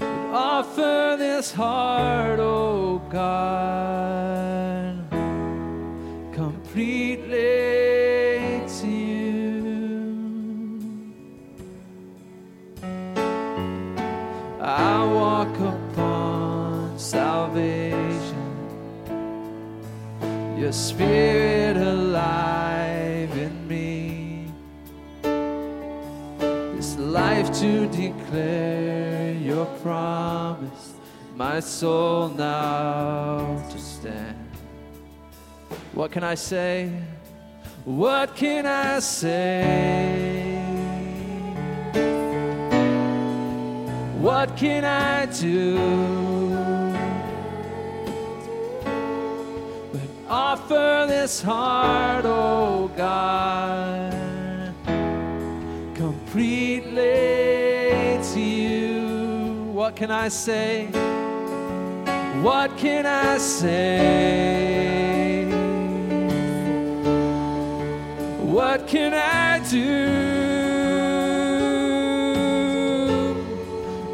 [0.01, 0.35] do?
[0.35, 4.99] Offer this heart, oh God,
[6.35, 7.37] completely
[8.81, 9.55] to you.
[14.61, 18.51] I walk upon salvation,
[20.59, 21.46] your spirit
[27.61, 30.95] to declare your promise,
[31.35, 34.37] my soul now to stand.
[35.95, 36.91] What can I say?
[37.87, 40.57] What can I say?
[44.21, 45.79] What can I do?
[49.93, 54.13] But offer this heart, oh God,
[55.95, 56.86] completely
[59.97, 60.89] What can I say?
[62.43, 63.87] What can I say?
[68.43, 70.07] What can I do?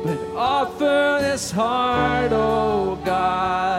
[0.05, 3.72] But offer this heart, oh God,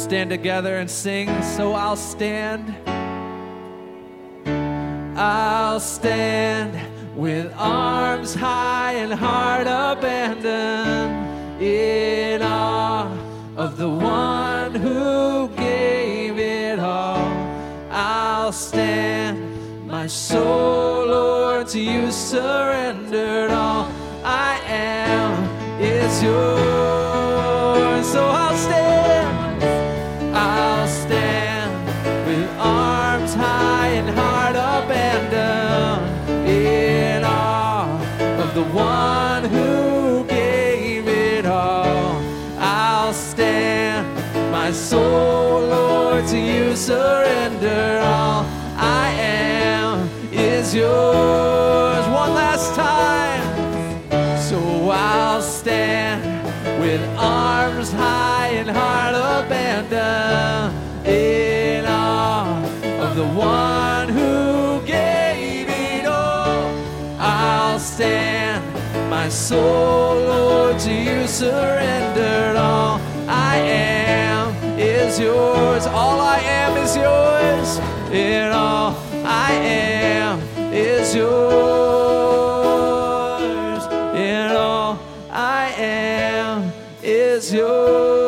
[0.00, 1.28] stand together and sing.
[1.42, 2.74] So I'll stand.
[5.18, 6.72] I'll stand
[7.14, 13.12] with arms high and heart abandoned in awe
[13.56, 17.28] of the one who gave it all.
[17.90, 23.50] I'll stand, my soul, Lord, to you surrendered.
[23.50, 23.86] All
[24.24, 28.06] I am is yours.
[28.10, 28.49] So I'll
[46.80, 48.00] surrender.
[48.02, 52.06] All I am is yours.
[52.08, 53.44] One last time.
[54.48, 56.22] So I'll stand
[56.80, 60.74] with arms high and heart abandoned
[61.06, 62.64] in awe
[63.04, 66.74] of the one who gave it all.
[67.18, 68.64] I'll stand,
[69.10, 72.56] my soul, Lord, to you surrendered.
[72.56, 75.86] All I am is yours.
[75.86, 76.39] All I
[76.90, 77.78] is yours.
[78.10, 80.40] And all I am
[80.72, 81.30] is yours.
[84.14, 84.98] And all
[85.30, 86.72] I am
[87.02, 88.19] is yours.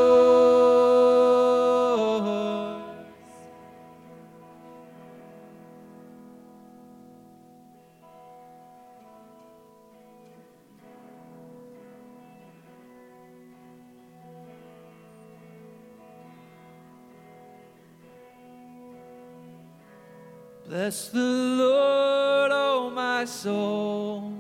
[23.23, 24.35] My soul,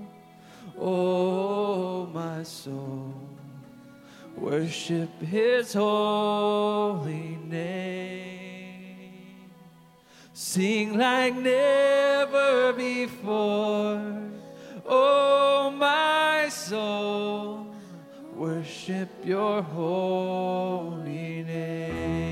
[0.76, 3.14] oh my soul.
[4.36, 9.12] Worship his holy name.
[10.34, 14.02] Sing like never before,
[14.84, 17.68] oh my soul.
[18.34, 22.31] Worship your holy name.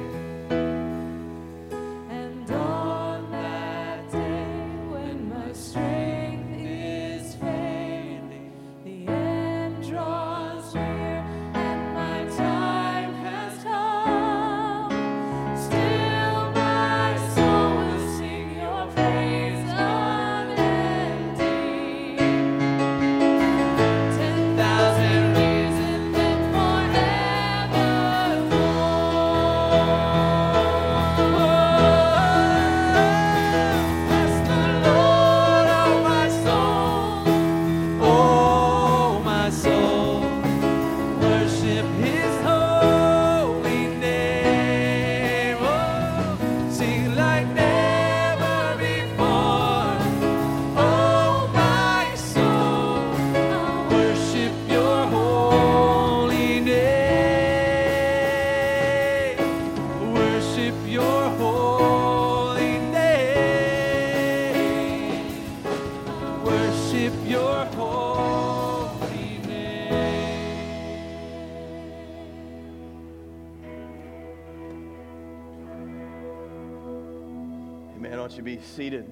[78.01, 78.13] Amen.
[78.13, 79.05] Why don't you be seated?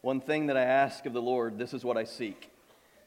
[0.00, 2.50] One thing that I ask of the Lord, this is what I seek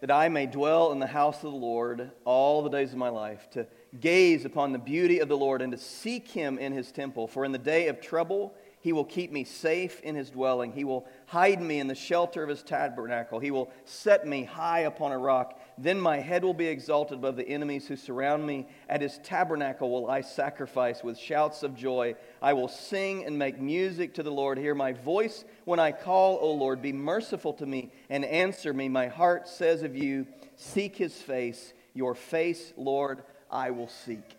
[0.03, 3.07] that I may dwell in the house of the Lord all the days of my
[3.07, 3.65] life, to
[4.01, 7.25] gaze upon the beauty of the Lord and to seek him in his temple.
[7.25, 10.73] For in the day of trouble, he will keep me safe in his dwelling.
[10.73, 13.39] He will hide me in the shelter of his tabernacle.
[13.39, 15.57] He will set me high upon a rock.
[15.77, 18.67] Then my head will be exalted above the enemies who surround me.
[18.87, 22.15] At his tabernacle will I sacrifice with shouts of joy.
[22.41, 24.57] I will sing and make music to the Lord.
[24.57, 26.81] Hear my voice when I call, O Lord.
[26.81, 28.89] Be merciful to me and answer me.
[28.89, 31.73] My heart says of you, Seek his face.
[31.93, 34.37] Your face, Lord, I will seek.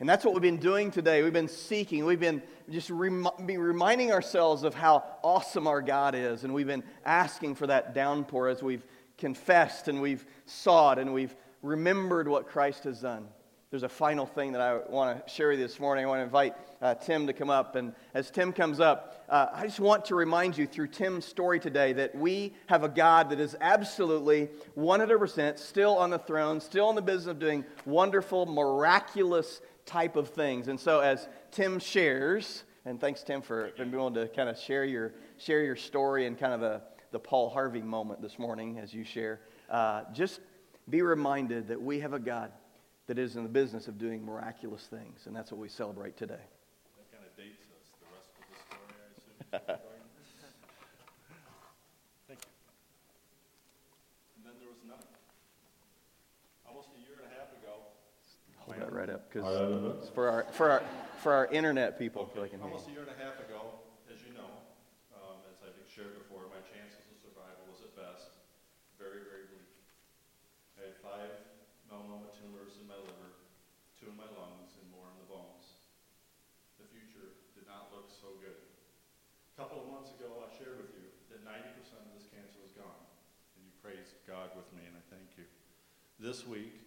[0.00, 1.22] And that's what we've been doing today.
[1.22, 2.04] We've been seeking.
[2.04, 6.44] We've been just be reminding ourselves of how awesome our God is.
[6.44, 8.84] And we've been asking for that downpour as we've
[9.18, 13.26] confessed and we've sought and we've remembered what Christ has done.
[13.74, 16.04] There's a final thing that I want to share with you this morning.
[16.04, 17.74] I want to invite uh, Tim to come up.
[17.74, 21.58] And as Tim comes up, uh, I just want to remind you through Tim's story
[21.58, 24.48] today that we have a God that is absolutely
[24.78, 30.28] 100% still on the throne, still in the business of doing wonderful, miraculous type of
[30.28, 30.68] things.
[30.68, 34.84] And so as Tim shares, and thanks, Tim, for being willing to kind of share
[34.84, 36.80] your, share your story and kind of the,
[37.14, 39.38] the Paul Harvey moment this morning as you share.
[39.70, 40.40] Uh, just
[40.90, 42.50] be reminded that we have a God
[43.06, 46.34] that is in the business of doing miraculous things, and that's what we celebrate today.
[46.34, 49.78] That kind of dates us, the rest of the story, I assume.
[52.26, 52.50] Thank you.
[54.34, 55.06] And then there was none.
[56.66, 57.94] Almost a year and a half ago.
[58.58, 60.82] Hold that right up, because for our, for, our,
[61.22, 63.86] for our internet people, so they can hear Almost a year and a half ago,
[64.10, 64.50] as you know,
[65.14, 68.34] um, as I've shared before, my chances of survival was at best
[68.98, 69.70] very, very bleak.
[70.74, 71.30] I had five
[71.86, 73.38] melanoma tumors in my liver,
[73.94, 75.86] two in my lungs, and more in the bones.
[76.82, 78.58] The future did not look so good.
[78.58, 82.74] A couple of months ago, I shared with you that 90% of this cancer was
[82.74, 83.06] gone,
[83.54, 85.46] and you praised God with me, and I thank you.
[86.24, 86.80] This week,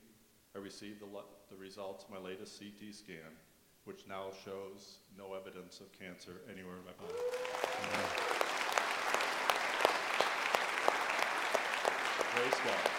[0.55, 3.37] I received the, le- the results of my latest CT scan,
[3.85, 7.21] which now shows no evidence of cancer anywhere in my body.
[12.33, 12.89] Praise God.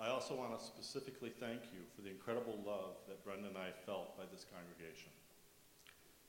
[0.00, 3.76] I also want to specifically thank you for the incredible love that Brenda and I
[3.84, 5.12] felt by this congregation.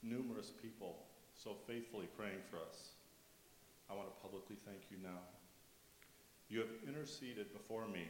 [0.02, 2.92] Numerous people so faithfully praying for us.
[3.88, 5.39] I want to publicly thank you now.
[6.50, 8.08] You have interceded before me,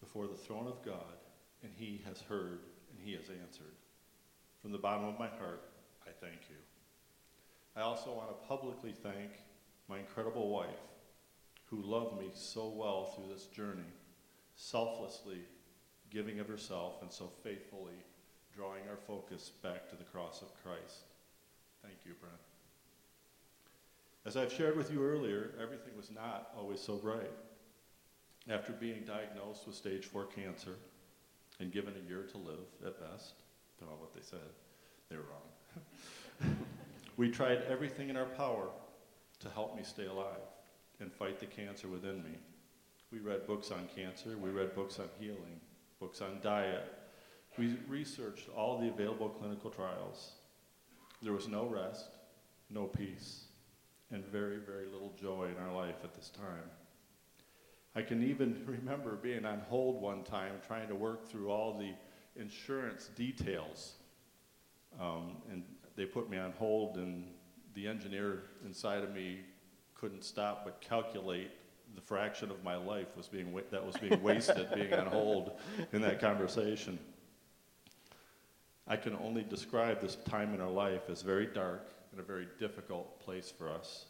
[0.00, 1.16] before the throne of God,
[1.62, 2.58] and He has heard
[2.90, 3.76] and He has answered.
[4.60, 5.62] From the bottom of my heart,
[6.04, 6.56] I thank you.
[7.76, 9.30] I also want to publicly thank
[9.88, 10.68] my incredible wife,
[11.66, 13.90] who loved me so well through this journey,
[14.56, 15.38] selflessly
[16.10, 18.04] giving of herself and so faithfully
[18.54, 21.04] drawing our focus back to the cross of Christ.
[21.82, 22.51] Thank you, Brent.
[24.24, 27.30] As I've shared with you earlier, everything was not always so bright.
[28.48, 30.76] After being diagnosed with stage 4 cancer
[31.58, 33.34] and given a year to live at best,
[33.80, 34.38] don't know what they said,
[35.08, 36.56] they were wrong.
[37.16, 38.68] we tried everything in our power
[39.40, 40.40] to help me stay alive
[41.00, 42.38] and fight the cancer within me.
[43.10, 45.60] We read books on cancer, we read books on healing,
[45.98, 46.92] books on diet.
[47.58, 50.32] We researched all the available clinical trials.
[51.22, 52.08] There was no rest,
[52.70, 53.44] no peace,
[54.12, 56.70] and very, very little joy in our life at this time.
[57.94, 61.92] I can even remember being on hold one time trying to work through all the
[62.40, 63.94] insurance details.
[65.00, 65.62] Um, and
[65.96, 67.24] they put me on hold, and
[67.74, 69.40] the engineer inside of me
[69.94, 71.50] couldn't stop but calculate
[71.94, 75.52] the fraction of my life was being wa- that was being wasted being on hold
[75.92, 76.98] in that conversation.
[78.86, 82.46] I can only describe this time in our life as very dark and a very
[82.60, 84.04] difficult place for us.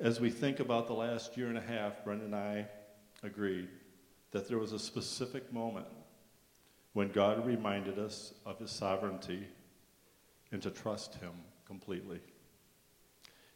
[0.00, 2.66] As we think about the last year and a half, Brenda and I
[3.22, 3.68] agreed
[4.30, 5.86] that there was a specific moment
[6.94, 9.46] when God reminded us of his sovereignty
[10.50, 11.32] and to trust him
[11.66, 12.20] completely.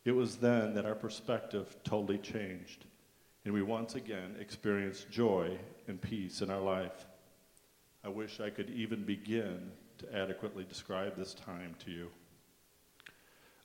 [0.05, 2.85] It was then that our perspective totally changed,
[3.45, 7.07] and we once again experienced joy and peace in our life.
[8.05, 12.09] I wish I could even begin to adequately describe this time to you.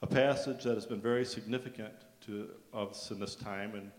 [0.03, 1.93] A passage that has been very significant
[2.25, 3.91] to us in this time, and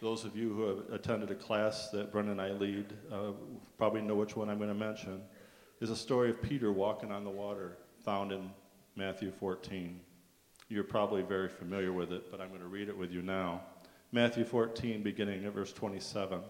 [0.00, 3.32] those of you who have attended a class that Brenda and I lead uh,
[3.76, 5.20] probably know which one I'm going to mention,
[5.82, 8.50] is a story of Peter walking on the water found in
[8.96, 10.00] Matthew 14.
[10.70, 13.60] You're probably very familiar with it, but I'm going to read it with you now.
[14.12, 16.40] Matthew 14, beginning at verse 27.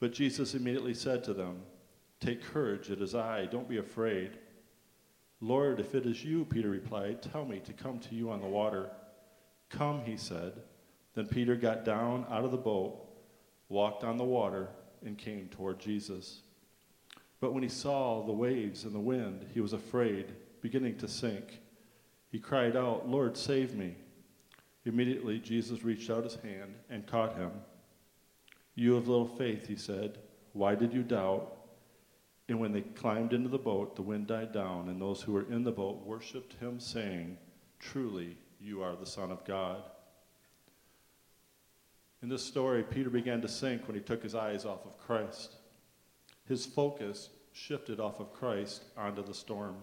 [0.00, 1.62] But Jesus immediately said to them,
[2.20, 4.32] Take courage, it is I, don't be afraid.
[5.40, 8.46] Lord, if it is you, Peter replied, tell me to come to you on the
[8.46, 8.90] water.
[9.70, 10.52] Come, he said.
[11.14, 13.06] Then Peter got down out of the boat,
[13.68, 14.68] walked on the water,
[15.04, 16.40] and came toward Jesus.
[17.40, 21.60] But when he saw the waves and the wind, he was afraid, beginning to sink.
[22.30, 23.94] He cried out, Lord, save me.
[24.84, 27.52] Immediately, Jesus reached out his hand and caught him.
[28.74, 30.18] You of little faith, he said,
[30.52, 31.57] why did you doubt?
[32.48, 35.50] And when they climbed into the boat, the wind died down, and those who were
[35.50, 37.36] in the boat worshiped him, saying,
[37.78, 39.82] Truly, you are the Son of God.
[42.22, 45.56] In this story, Peter began to sink when he took his eyes off of Christ.
[46.46, 49.76] His focus shifted off of Christ onto the storm.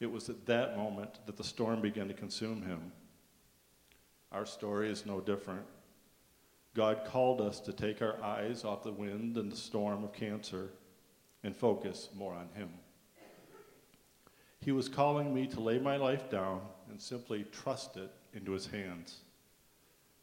[0.00, 2.92] It was at that moment that the storm began to consume him.
[4.32, 5.66] Our story is no different.
[6.74, 10.70] God called us to take our eyes off the wind and the storm of cancer
[11.44, 12.70] and focus more on Him.
[14.60, 16.60] He was calling me to lay my life down
[16.90, 19.20] and simply trust it into His hands.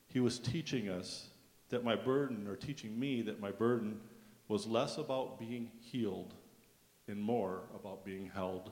[0.08, 1.30] He was teaching us
[1.70, 4.00] that my burden, or teaching me that my burden,
[4.48, 6.34] was less about being healed
[7.08, 8.72] and more about being held.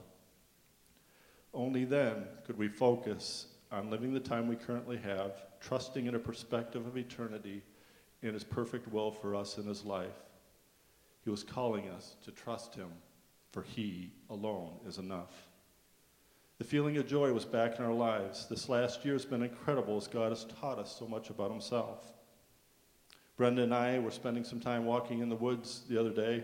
[1.53, 6.19] Only then could we focus on living the time we currently have, trusting in a
[6.19, 7.63] perspective of eternity
[8.21, 10.23] in His perfect will for us in His life.
[11.23, 12.89] He was calling us to trust Him,
[13.51, 15.33] for He alone is enough.
[16.57, 18.47] The feeling of joy was back in our lives.
[18.47, 22.13] This last year has been incredible as God has taught us so much about Himself.
[23.35, 26.43] Brenda and I were spending some time walking in the woods the other day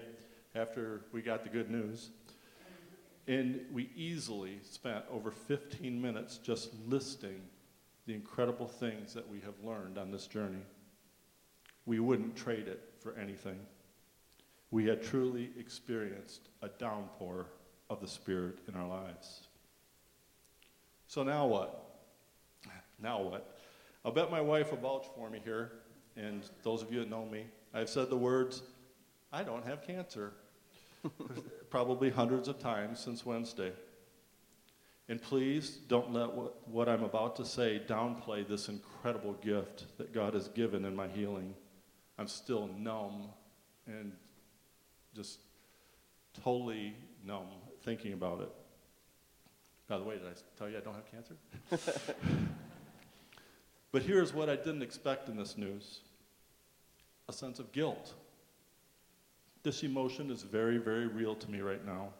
[0.55, 2.09] after we got the good news.
[3.27, 7.41] And we easily spent over 15 minutes just listing
[8.07, 10.63] the incredible things that we have learned on this journey.
[11.85, 13.59] We wouldn't trade it for anything.
[14.71, 17.47] We had truly experienced a downpour
[17.89, 19.47] of the Spirit in our lives.
[21.07, 21.85] So now what?
[23.01, 23.57] Now what?
[24.05, 25.71] I'll bet my wife will vouch for me here,
[26.15, 28.61] and those of you that know me, I've said the words,
[29.31, 30.33] I don't have cancer,
[31.69, 33.71] probably hundreds of times since Wednesday.
[35.07, 40.13] And please don't let what, what I'm about to say downplay this incredible gift that
[40.13, 41.55] God has given in my healing.
[42.19, 43.29] I'm still numb
[43.87, 44.11] and
[45.19, 45.39] just
[46.45, 46.95] totally
[47.25, 47.47] numb
[47.83, 48.49] thinking about it.
[49.89, 51.35] By the way, did I tell you I don't have cancer?
[53.91, 55.99] but here's what I didn't expect in this news
[57.27, 58.13] a sense of guilt.
[59.61, 62.13] This emotion is very, very real to me right now.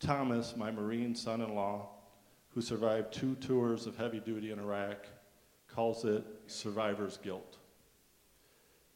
[0.00, 1.90] Thomas, my Marine son in law,
[2.48, 5.06] who survived two tours of heavy duty in Iraq,
[5.68, 7.59] calls it survivor's guilt.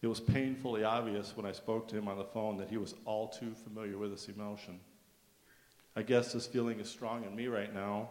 [0.05, 2.95] It was painfully obvious when I spoke to him on the phone that he was
[3.07, 4.79] all too familiar with this emotion.
[5.97, 8.11] I guess this feeling is strong in me right now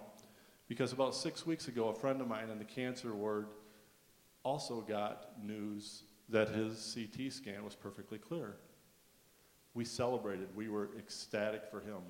[0.68, 3.46] because about six weeks ago, a friend of mine in the cancer ward
[4.42, 8.56] also got news that his CT scan was perfectly clear.
[9.76, 12.02] We celebrated, we were ecstatic for him.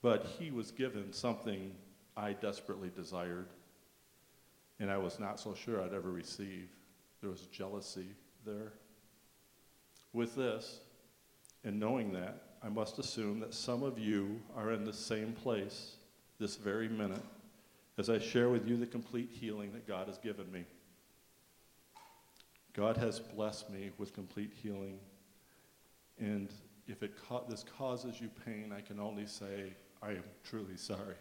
[0.00, 1.72] But he was given something
[2.16, 3.48] I desperately desired,
[4.78, 6.68] and I was not so sure I'd ever receive.
[7.20, 8.08] There was jealousy
[8.44, 8.72] there.
[10.12, 10.80] With this,
[11.64, 15.96] and knowing that, I must assume that some of you are in the same place
[16.38, 17.22] this very minute
[17.98, 20.64] as I share with you the complete healing that God has given me.
[22.72, 24.98] God has blessed me with complete healing.
[26.18, 26.48] And
[26.86, 31.16] if it ca- this causes you pain, I can only say, I am truly sorry.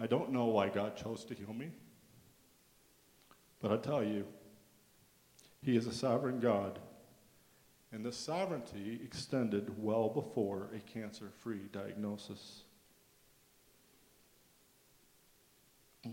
[0.00, 1.70] I don't know why God chose to heal me,
[3.60, 4.26] but I tell you,
[5.62, 6.78] He is a sovereign God,
[7.92, 12.62] and this sovereignty extended well before a cancer free diagnosis.
[16.06, 16.12] Mm.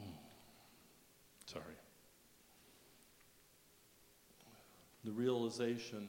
[1.46, 1.64] Sorry.
[5.04, 6.08] The realization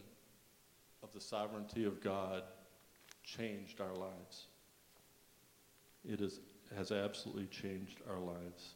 [1.03, 2.43] of the sovereignty of God
[3.23, 4.47] changed our lives.
[6.09, 6.41] It is,
[6.75, 8.75] has absolutely changed our lives.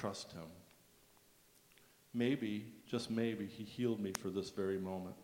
[0.00, 0.46] Trust Him.
[2.14, 5.14] Maybe, just maybe, He healed me for this very moment.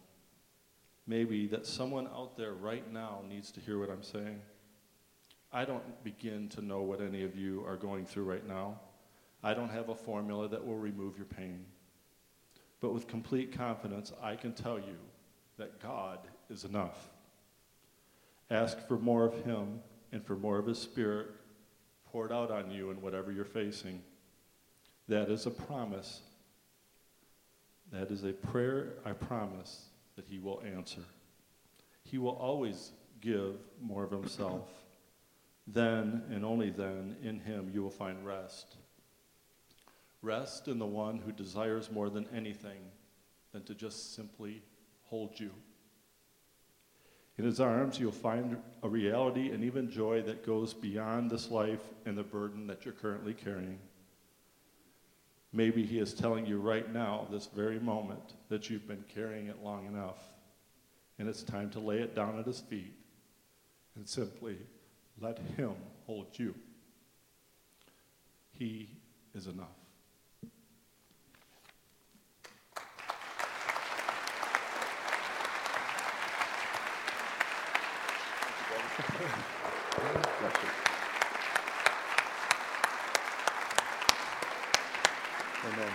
[1.07, 4.39] Maybe that someone out there right now needs to hear what I'm saying.
[5.51, 8.79] I don't begin to know what any of you are going through right now.
[9.43, 11.65] I don't have a formula that will remove your pain.
[12.81, 14.99] But with complete confidence, I can tell you
[15.57, 16.19] that God
[16.51, 17.09] is enough.
[18.51, 19.81] Ask for more of Him
[20.13, 21.29] and for more of His Spirit
[22.13, 24.03] poured out on you in whatever you're facing.
[25.09, 26.21] That is a promise.
[27.93, 29.87] That is a prayer I promise
[30.17, 31.03] that He will answer.
[32.03, 34.69] He will always give more of Himself.
[35.67, 38.77] Then and only then, in Him, you will find rest.
[40.23, 42.81] Rest in the one who desires more than anything
[43.53, 44.63] than to just simply
[45.05, 45.51] hold you.
[47.39, 51.83] In his arms, you'll find a reality and even joy that goes beyond this life
[52.07, 53.79] and the burden that you're currently carrying.
[55.57, 59.65] Maybe he is telling you right now, this very moment, that you've been carrying it
[59.65, 60.19] long enough,
[61.19, 62.93] and it's time to lay it down at his feet
[63.95, 64.59] and simply
[65.19, 65.73] let him
[66.05, 66.55] hold you.
[68.53, 68.91] He
[69.35, 69.69] is enough.
[80.39, 80.69] Bless you.
[85.67, 85.93] Amen.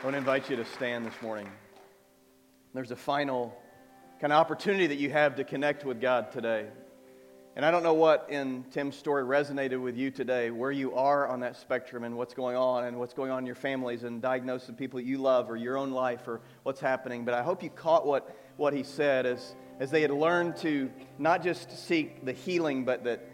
[0.00, 1.48] I want to invite you to stand this morning.
[2.74, 3.56] There's a final
[4.20, 6.66] kind of opportunity that you have to connect with God today.
[7.56, 11.26] And I don't know what in Tim's story resonated with you today, where you are
[11.28, 14.20] on that spectrum and what's going on and what's going on in your families and
[14.20, 17.24] diagnose the people you love or your own life or what's happening.
[17.24, 20.90] But I hope you caught what, what he said as, as they had learned to
[21.18, 23.26] not just seek the healing, but that,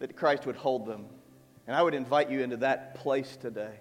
[0.00, 1.06] that Christ would hold them.
[1.68, 3.74] And I would invite you into that place today.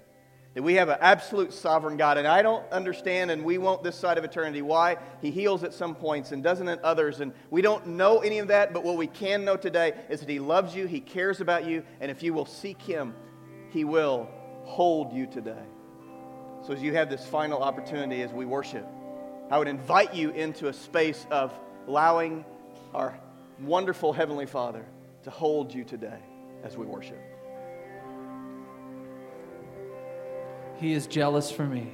[0.56, 2.18] That we have an absolute sovereign God.
[2.18, 5.74] And I don't understand, and we won't this side of eternity, why He heals at
[5.74, 7.22] some points and doesn't at others.
[7.22, 10.28] And we don't know any of that, but what we can know today is that
[10.28, 13.16] He loves you, He cares about you, and if you will seek Him,
[13.70, 14.30] He will
[14.66, 15.64] hold you today.
[16.66, 18.86] So as you have this final opportunity as we worship,
[19.50, 21.58] I would invite you into a space of
[21.88, 22.44] allowing
[22.94, 23.18] our
[23.62, 24.86] wonderful Heavenly Father
[25.24, 26.20] to hold you today
[26.66, 27.37] as we worship.
[30.80, 31.92] He is jealous for me.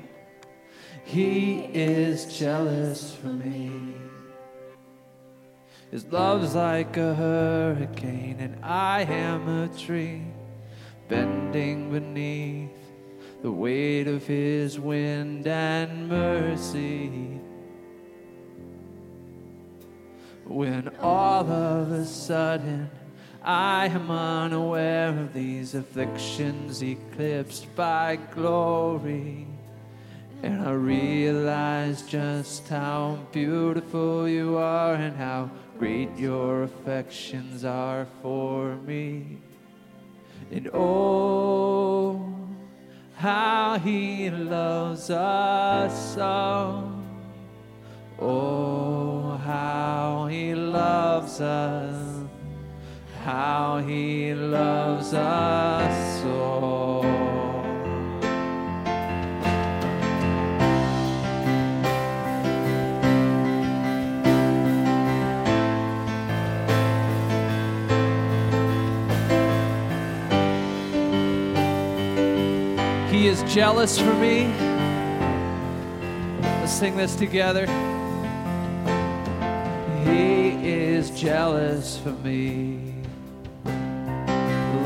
[1.05, 3.95] He is jealous for me.
[5.91, 10.23] His love's like a hurricane, and I am a tree
[11.07, 12.71] bending beneath
[13.41, 17.39] the weight of his wind and mercy.
[20.45, 22.89] When all of a sudden
[23.45, 29.45] I am unaware of these afflictions eclipsed by glory.
[30.41, 38.77] And I realize just how beautiful you are and how great your affections are for
[38.77, 39.39] me.
[40.49, 42.33] And oh,
[43.15, 46.93] how he loves us all.
[48.19, 52.22] Oh, how he loves us
[53.24, 57.01] how he loves us so.
[73.09, 74.47] He is jealous for me.
[76.41, 77.67] Let's sing this together.
[80.03, 82.82] He is jealous for me.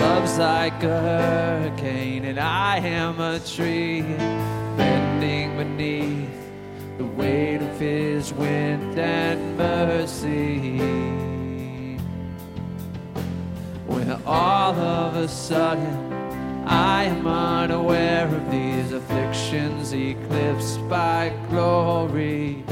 [0.07, 4.03] Love's like a hurricane, and I am a tree
[4.77, 6.29] bending beneath
[6.97, 10.77] the weight of his wind and mercy.
[13.85, 16.13] When all of a sudden
[16.65, 22.63] I am unaware of these afflictions eclipsed by glory.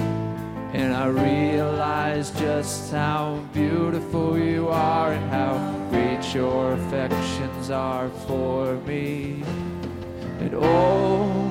[0.76, 5.56] And I realize just how beautiful you are and how
[5.90, 9.42] great your affections are for me.
[10.42, 11.50] And oh,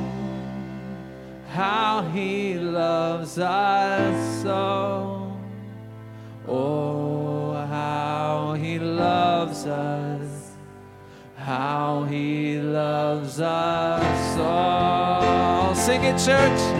[1.49, 5.35] how he loves us so.
[6.47, 10.51] Oh, how he loves us.
[11.37, 15.75] How he loves us all.
[15.75, 16.74] Sing it, church.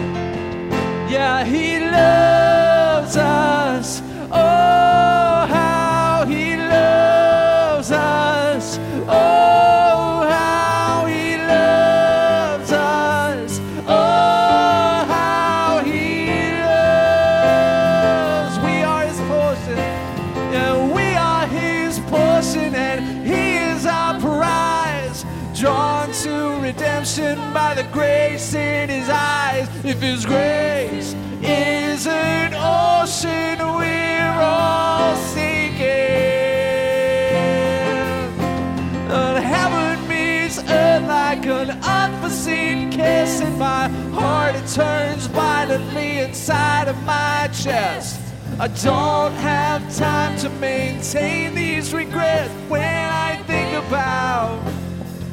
[47.65, 48.21] chest.
[48.59, 54.63] I don't have time to maintain these regrets when I think about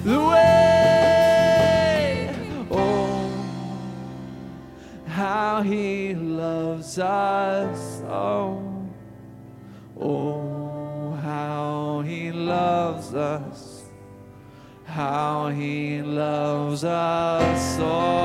[0.03, 1.55] the way,
[2.71, 3.31] oh,
[5.07, 8.01] how He loves us.
[8.09, 8.63] Oh,
[10.01, 13.83] oh, how He loves us.
[14.87, 17.77] How He loves us.
[17.79, 18.22] Oh.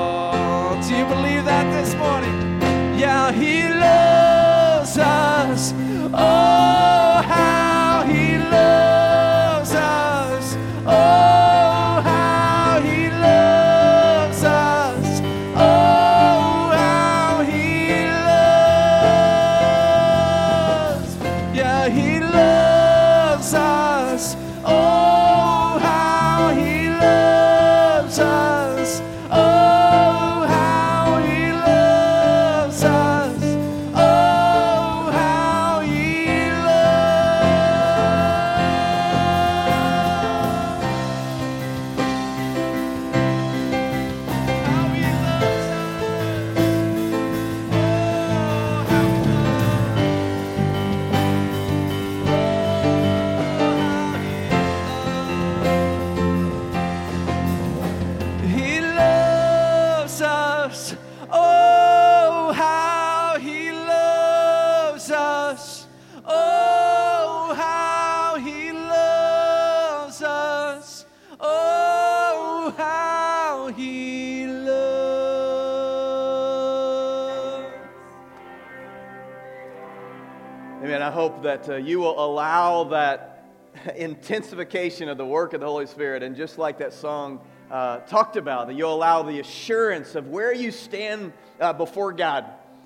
[81.37, 83.45] Hope that uh, you will allow that
[83.95, 88.37] intensification of the work of the Holy Spirit, and just like that song uh, talked
[88.37, 92.45] about, that you'll allow the assurance of where you stand uh, before God.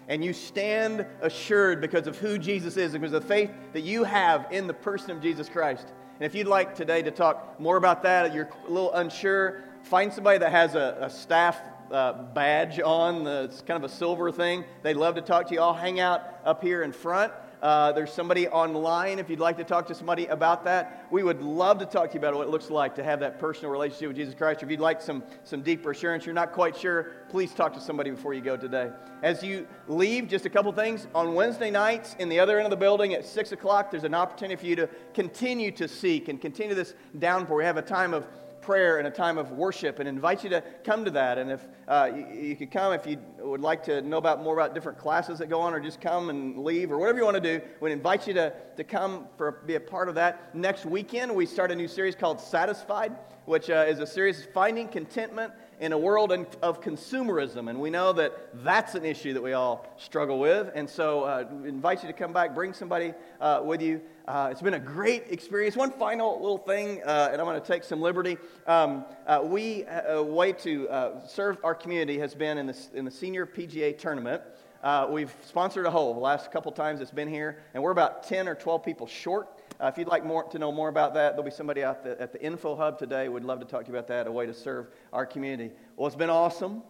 [0.09, 4.03] And you stand assured because of who Jesus is, because of the faith that you
[4.03, 5.87] have in the person of Jesus Christ.
[6.19, 10.11] And if you'd like today to talk more about that, you're a little unsure, find
[10.11, 11.57] somebody that has a, a staff
[11.89, 13.25] uh, badge on.
[13.25, 14.65] It's kind of a silver thing.
[14.83, 15.61] They'd love to talk to you.
[15.61, 17.31] I'll hang out up here in front.
[17.61, 21.05] Uh, there's somebody online if you'd like to talk to somebody about that.
[21.11, 23.39] We would love to talk to you about what it looks like to have that
[23.39, 24.63] personal relationship with Jesus Christ.
[24.63, 27.79] Or if you'd like some, some deeper assurance, you're not quite sure, please talk to
[27.79, 28.89] somebody before you go today.
[29.21, 31.07] As you leave, just a couple things.
[31.13, 34.15] On Wednesday nights, in the other end of the building at 6 o'clock, there's an
[34.15, 37.57] opportunity for you to continue to seek and continue this downpour.
[37.57, 38.25] We have a time of
[38.61, 41.37] prayer and a time of worship and invite you to come to that.
[41.37, 44.53] And if uh, you, you could come if you would like to know about more
[44.53, 47.41] about different classes that go on or just come and leave or whatever you want
[47.41, 50.53] to do, we'd invite you to, to come for be a part of that.
[50.55, 53.15] Next weekend, we start a new series called Satisfied,
[53.45, 56.31] which uh, is a series finding contentment in a world
[56.61, 57.67] of consumerism.
[57.67, 60.69] And we know that that's an issue that we all struggle with.
[60.75, 63.99] And so uh, invite you to come back, bring somebody uh, with you.
[64.31, 65.75] Uh, it's been a great experience.
[65.75, 68.37] One final little thing, uh, and I'm going to take some liberty.
[68.65, 72.77] Um, uh, we, uh, a way to uh, serve our community has been in the,
[72.93, 74.41] in the senior PGA tournament.
[74.81, 78.23] Uh, we've sponsored a hole the last couple times it's been here, and we're about
[78.23, 79.49] 10 or 12 people short.
[79.81, 82.31] If you'd like more to know more about that, there'll be somebody out the, at
[82.31, 83.27] the info hub today.
[83.27, 85.73] We'd love to talk to you about that, a way to serve our community.
[85.97, 86.83] Well, it's been awesome.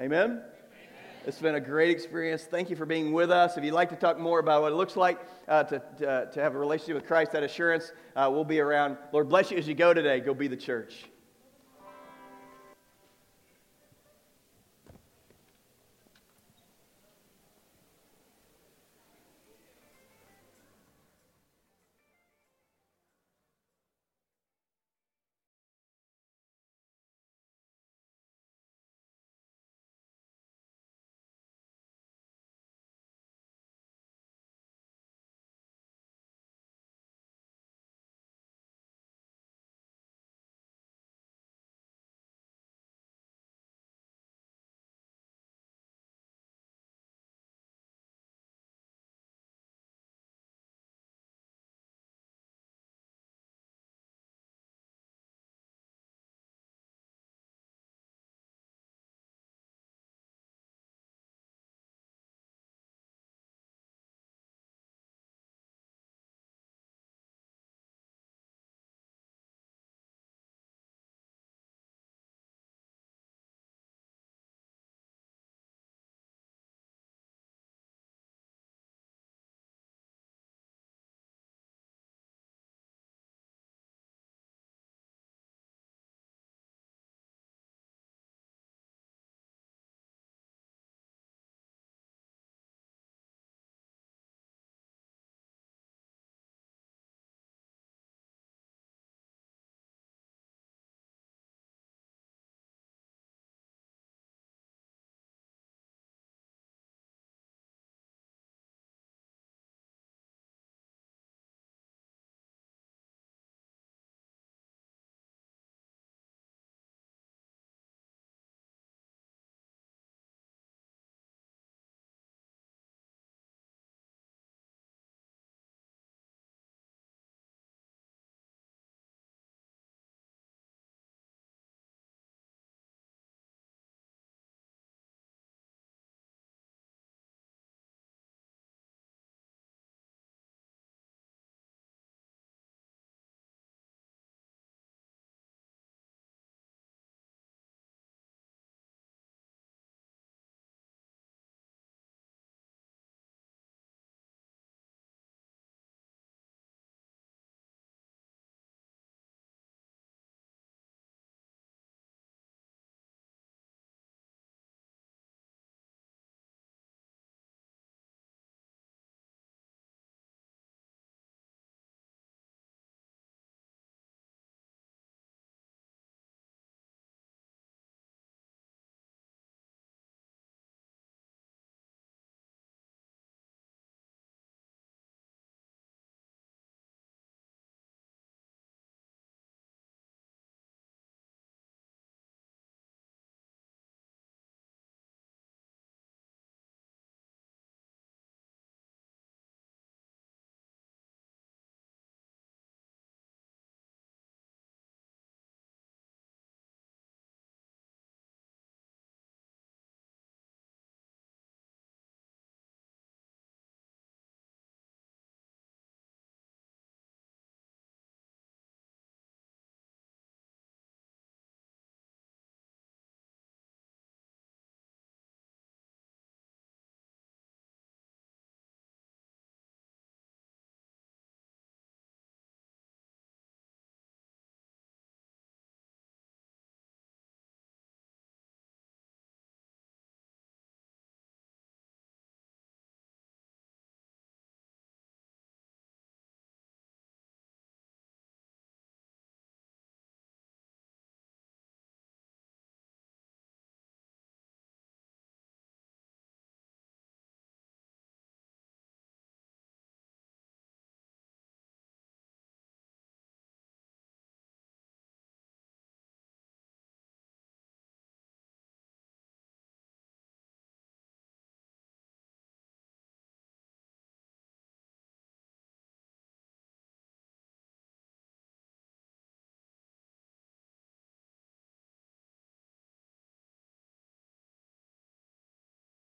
[0.00, 0.42] Amen.
[1.24, 2.42] It's been a great experience.
[2.42, 3.56] Thank you for being with us.
[3.56, 6.42] If you'd like to talk more about what it looks like uh, to, to, to
[6.42, 8.96] have a relationship with Christ, that assurance, uh, we'll be around.
[9.12, 10.18] Lord bless you as you go today.
[10.18, 11.04] Go be the church.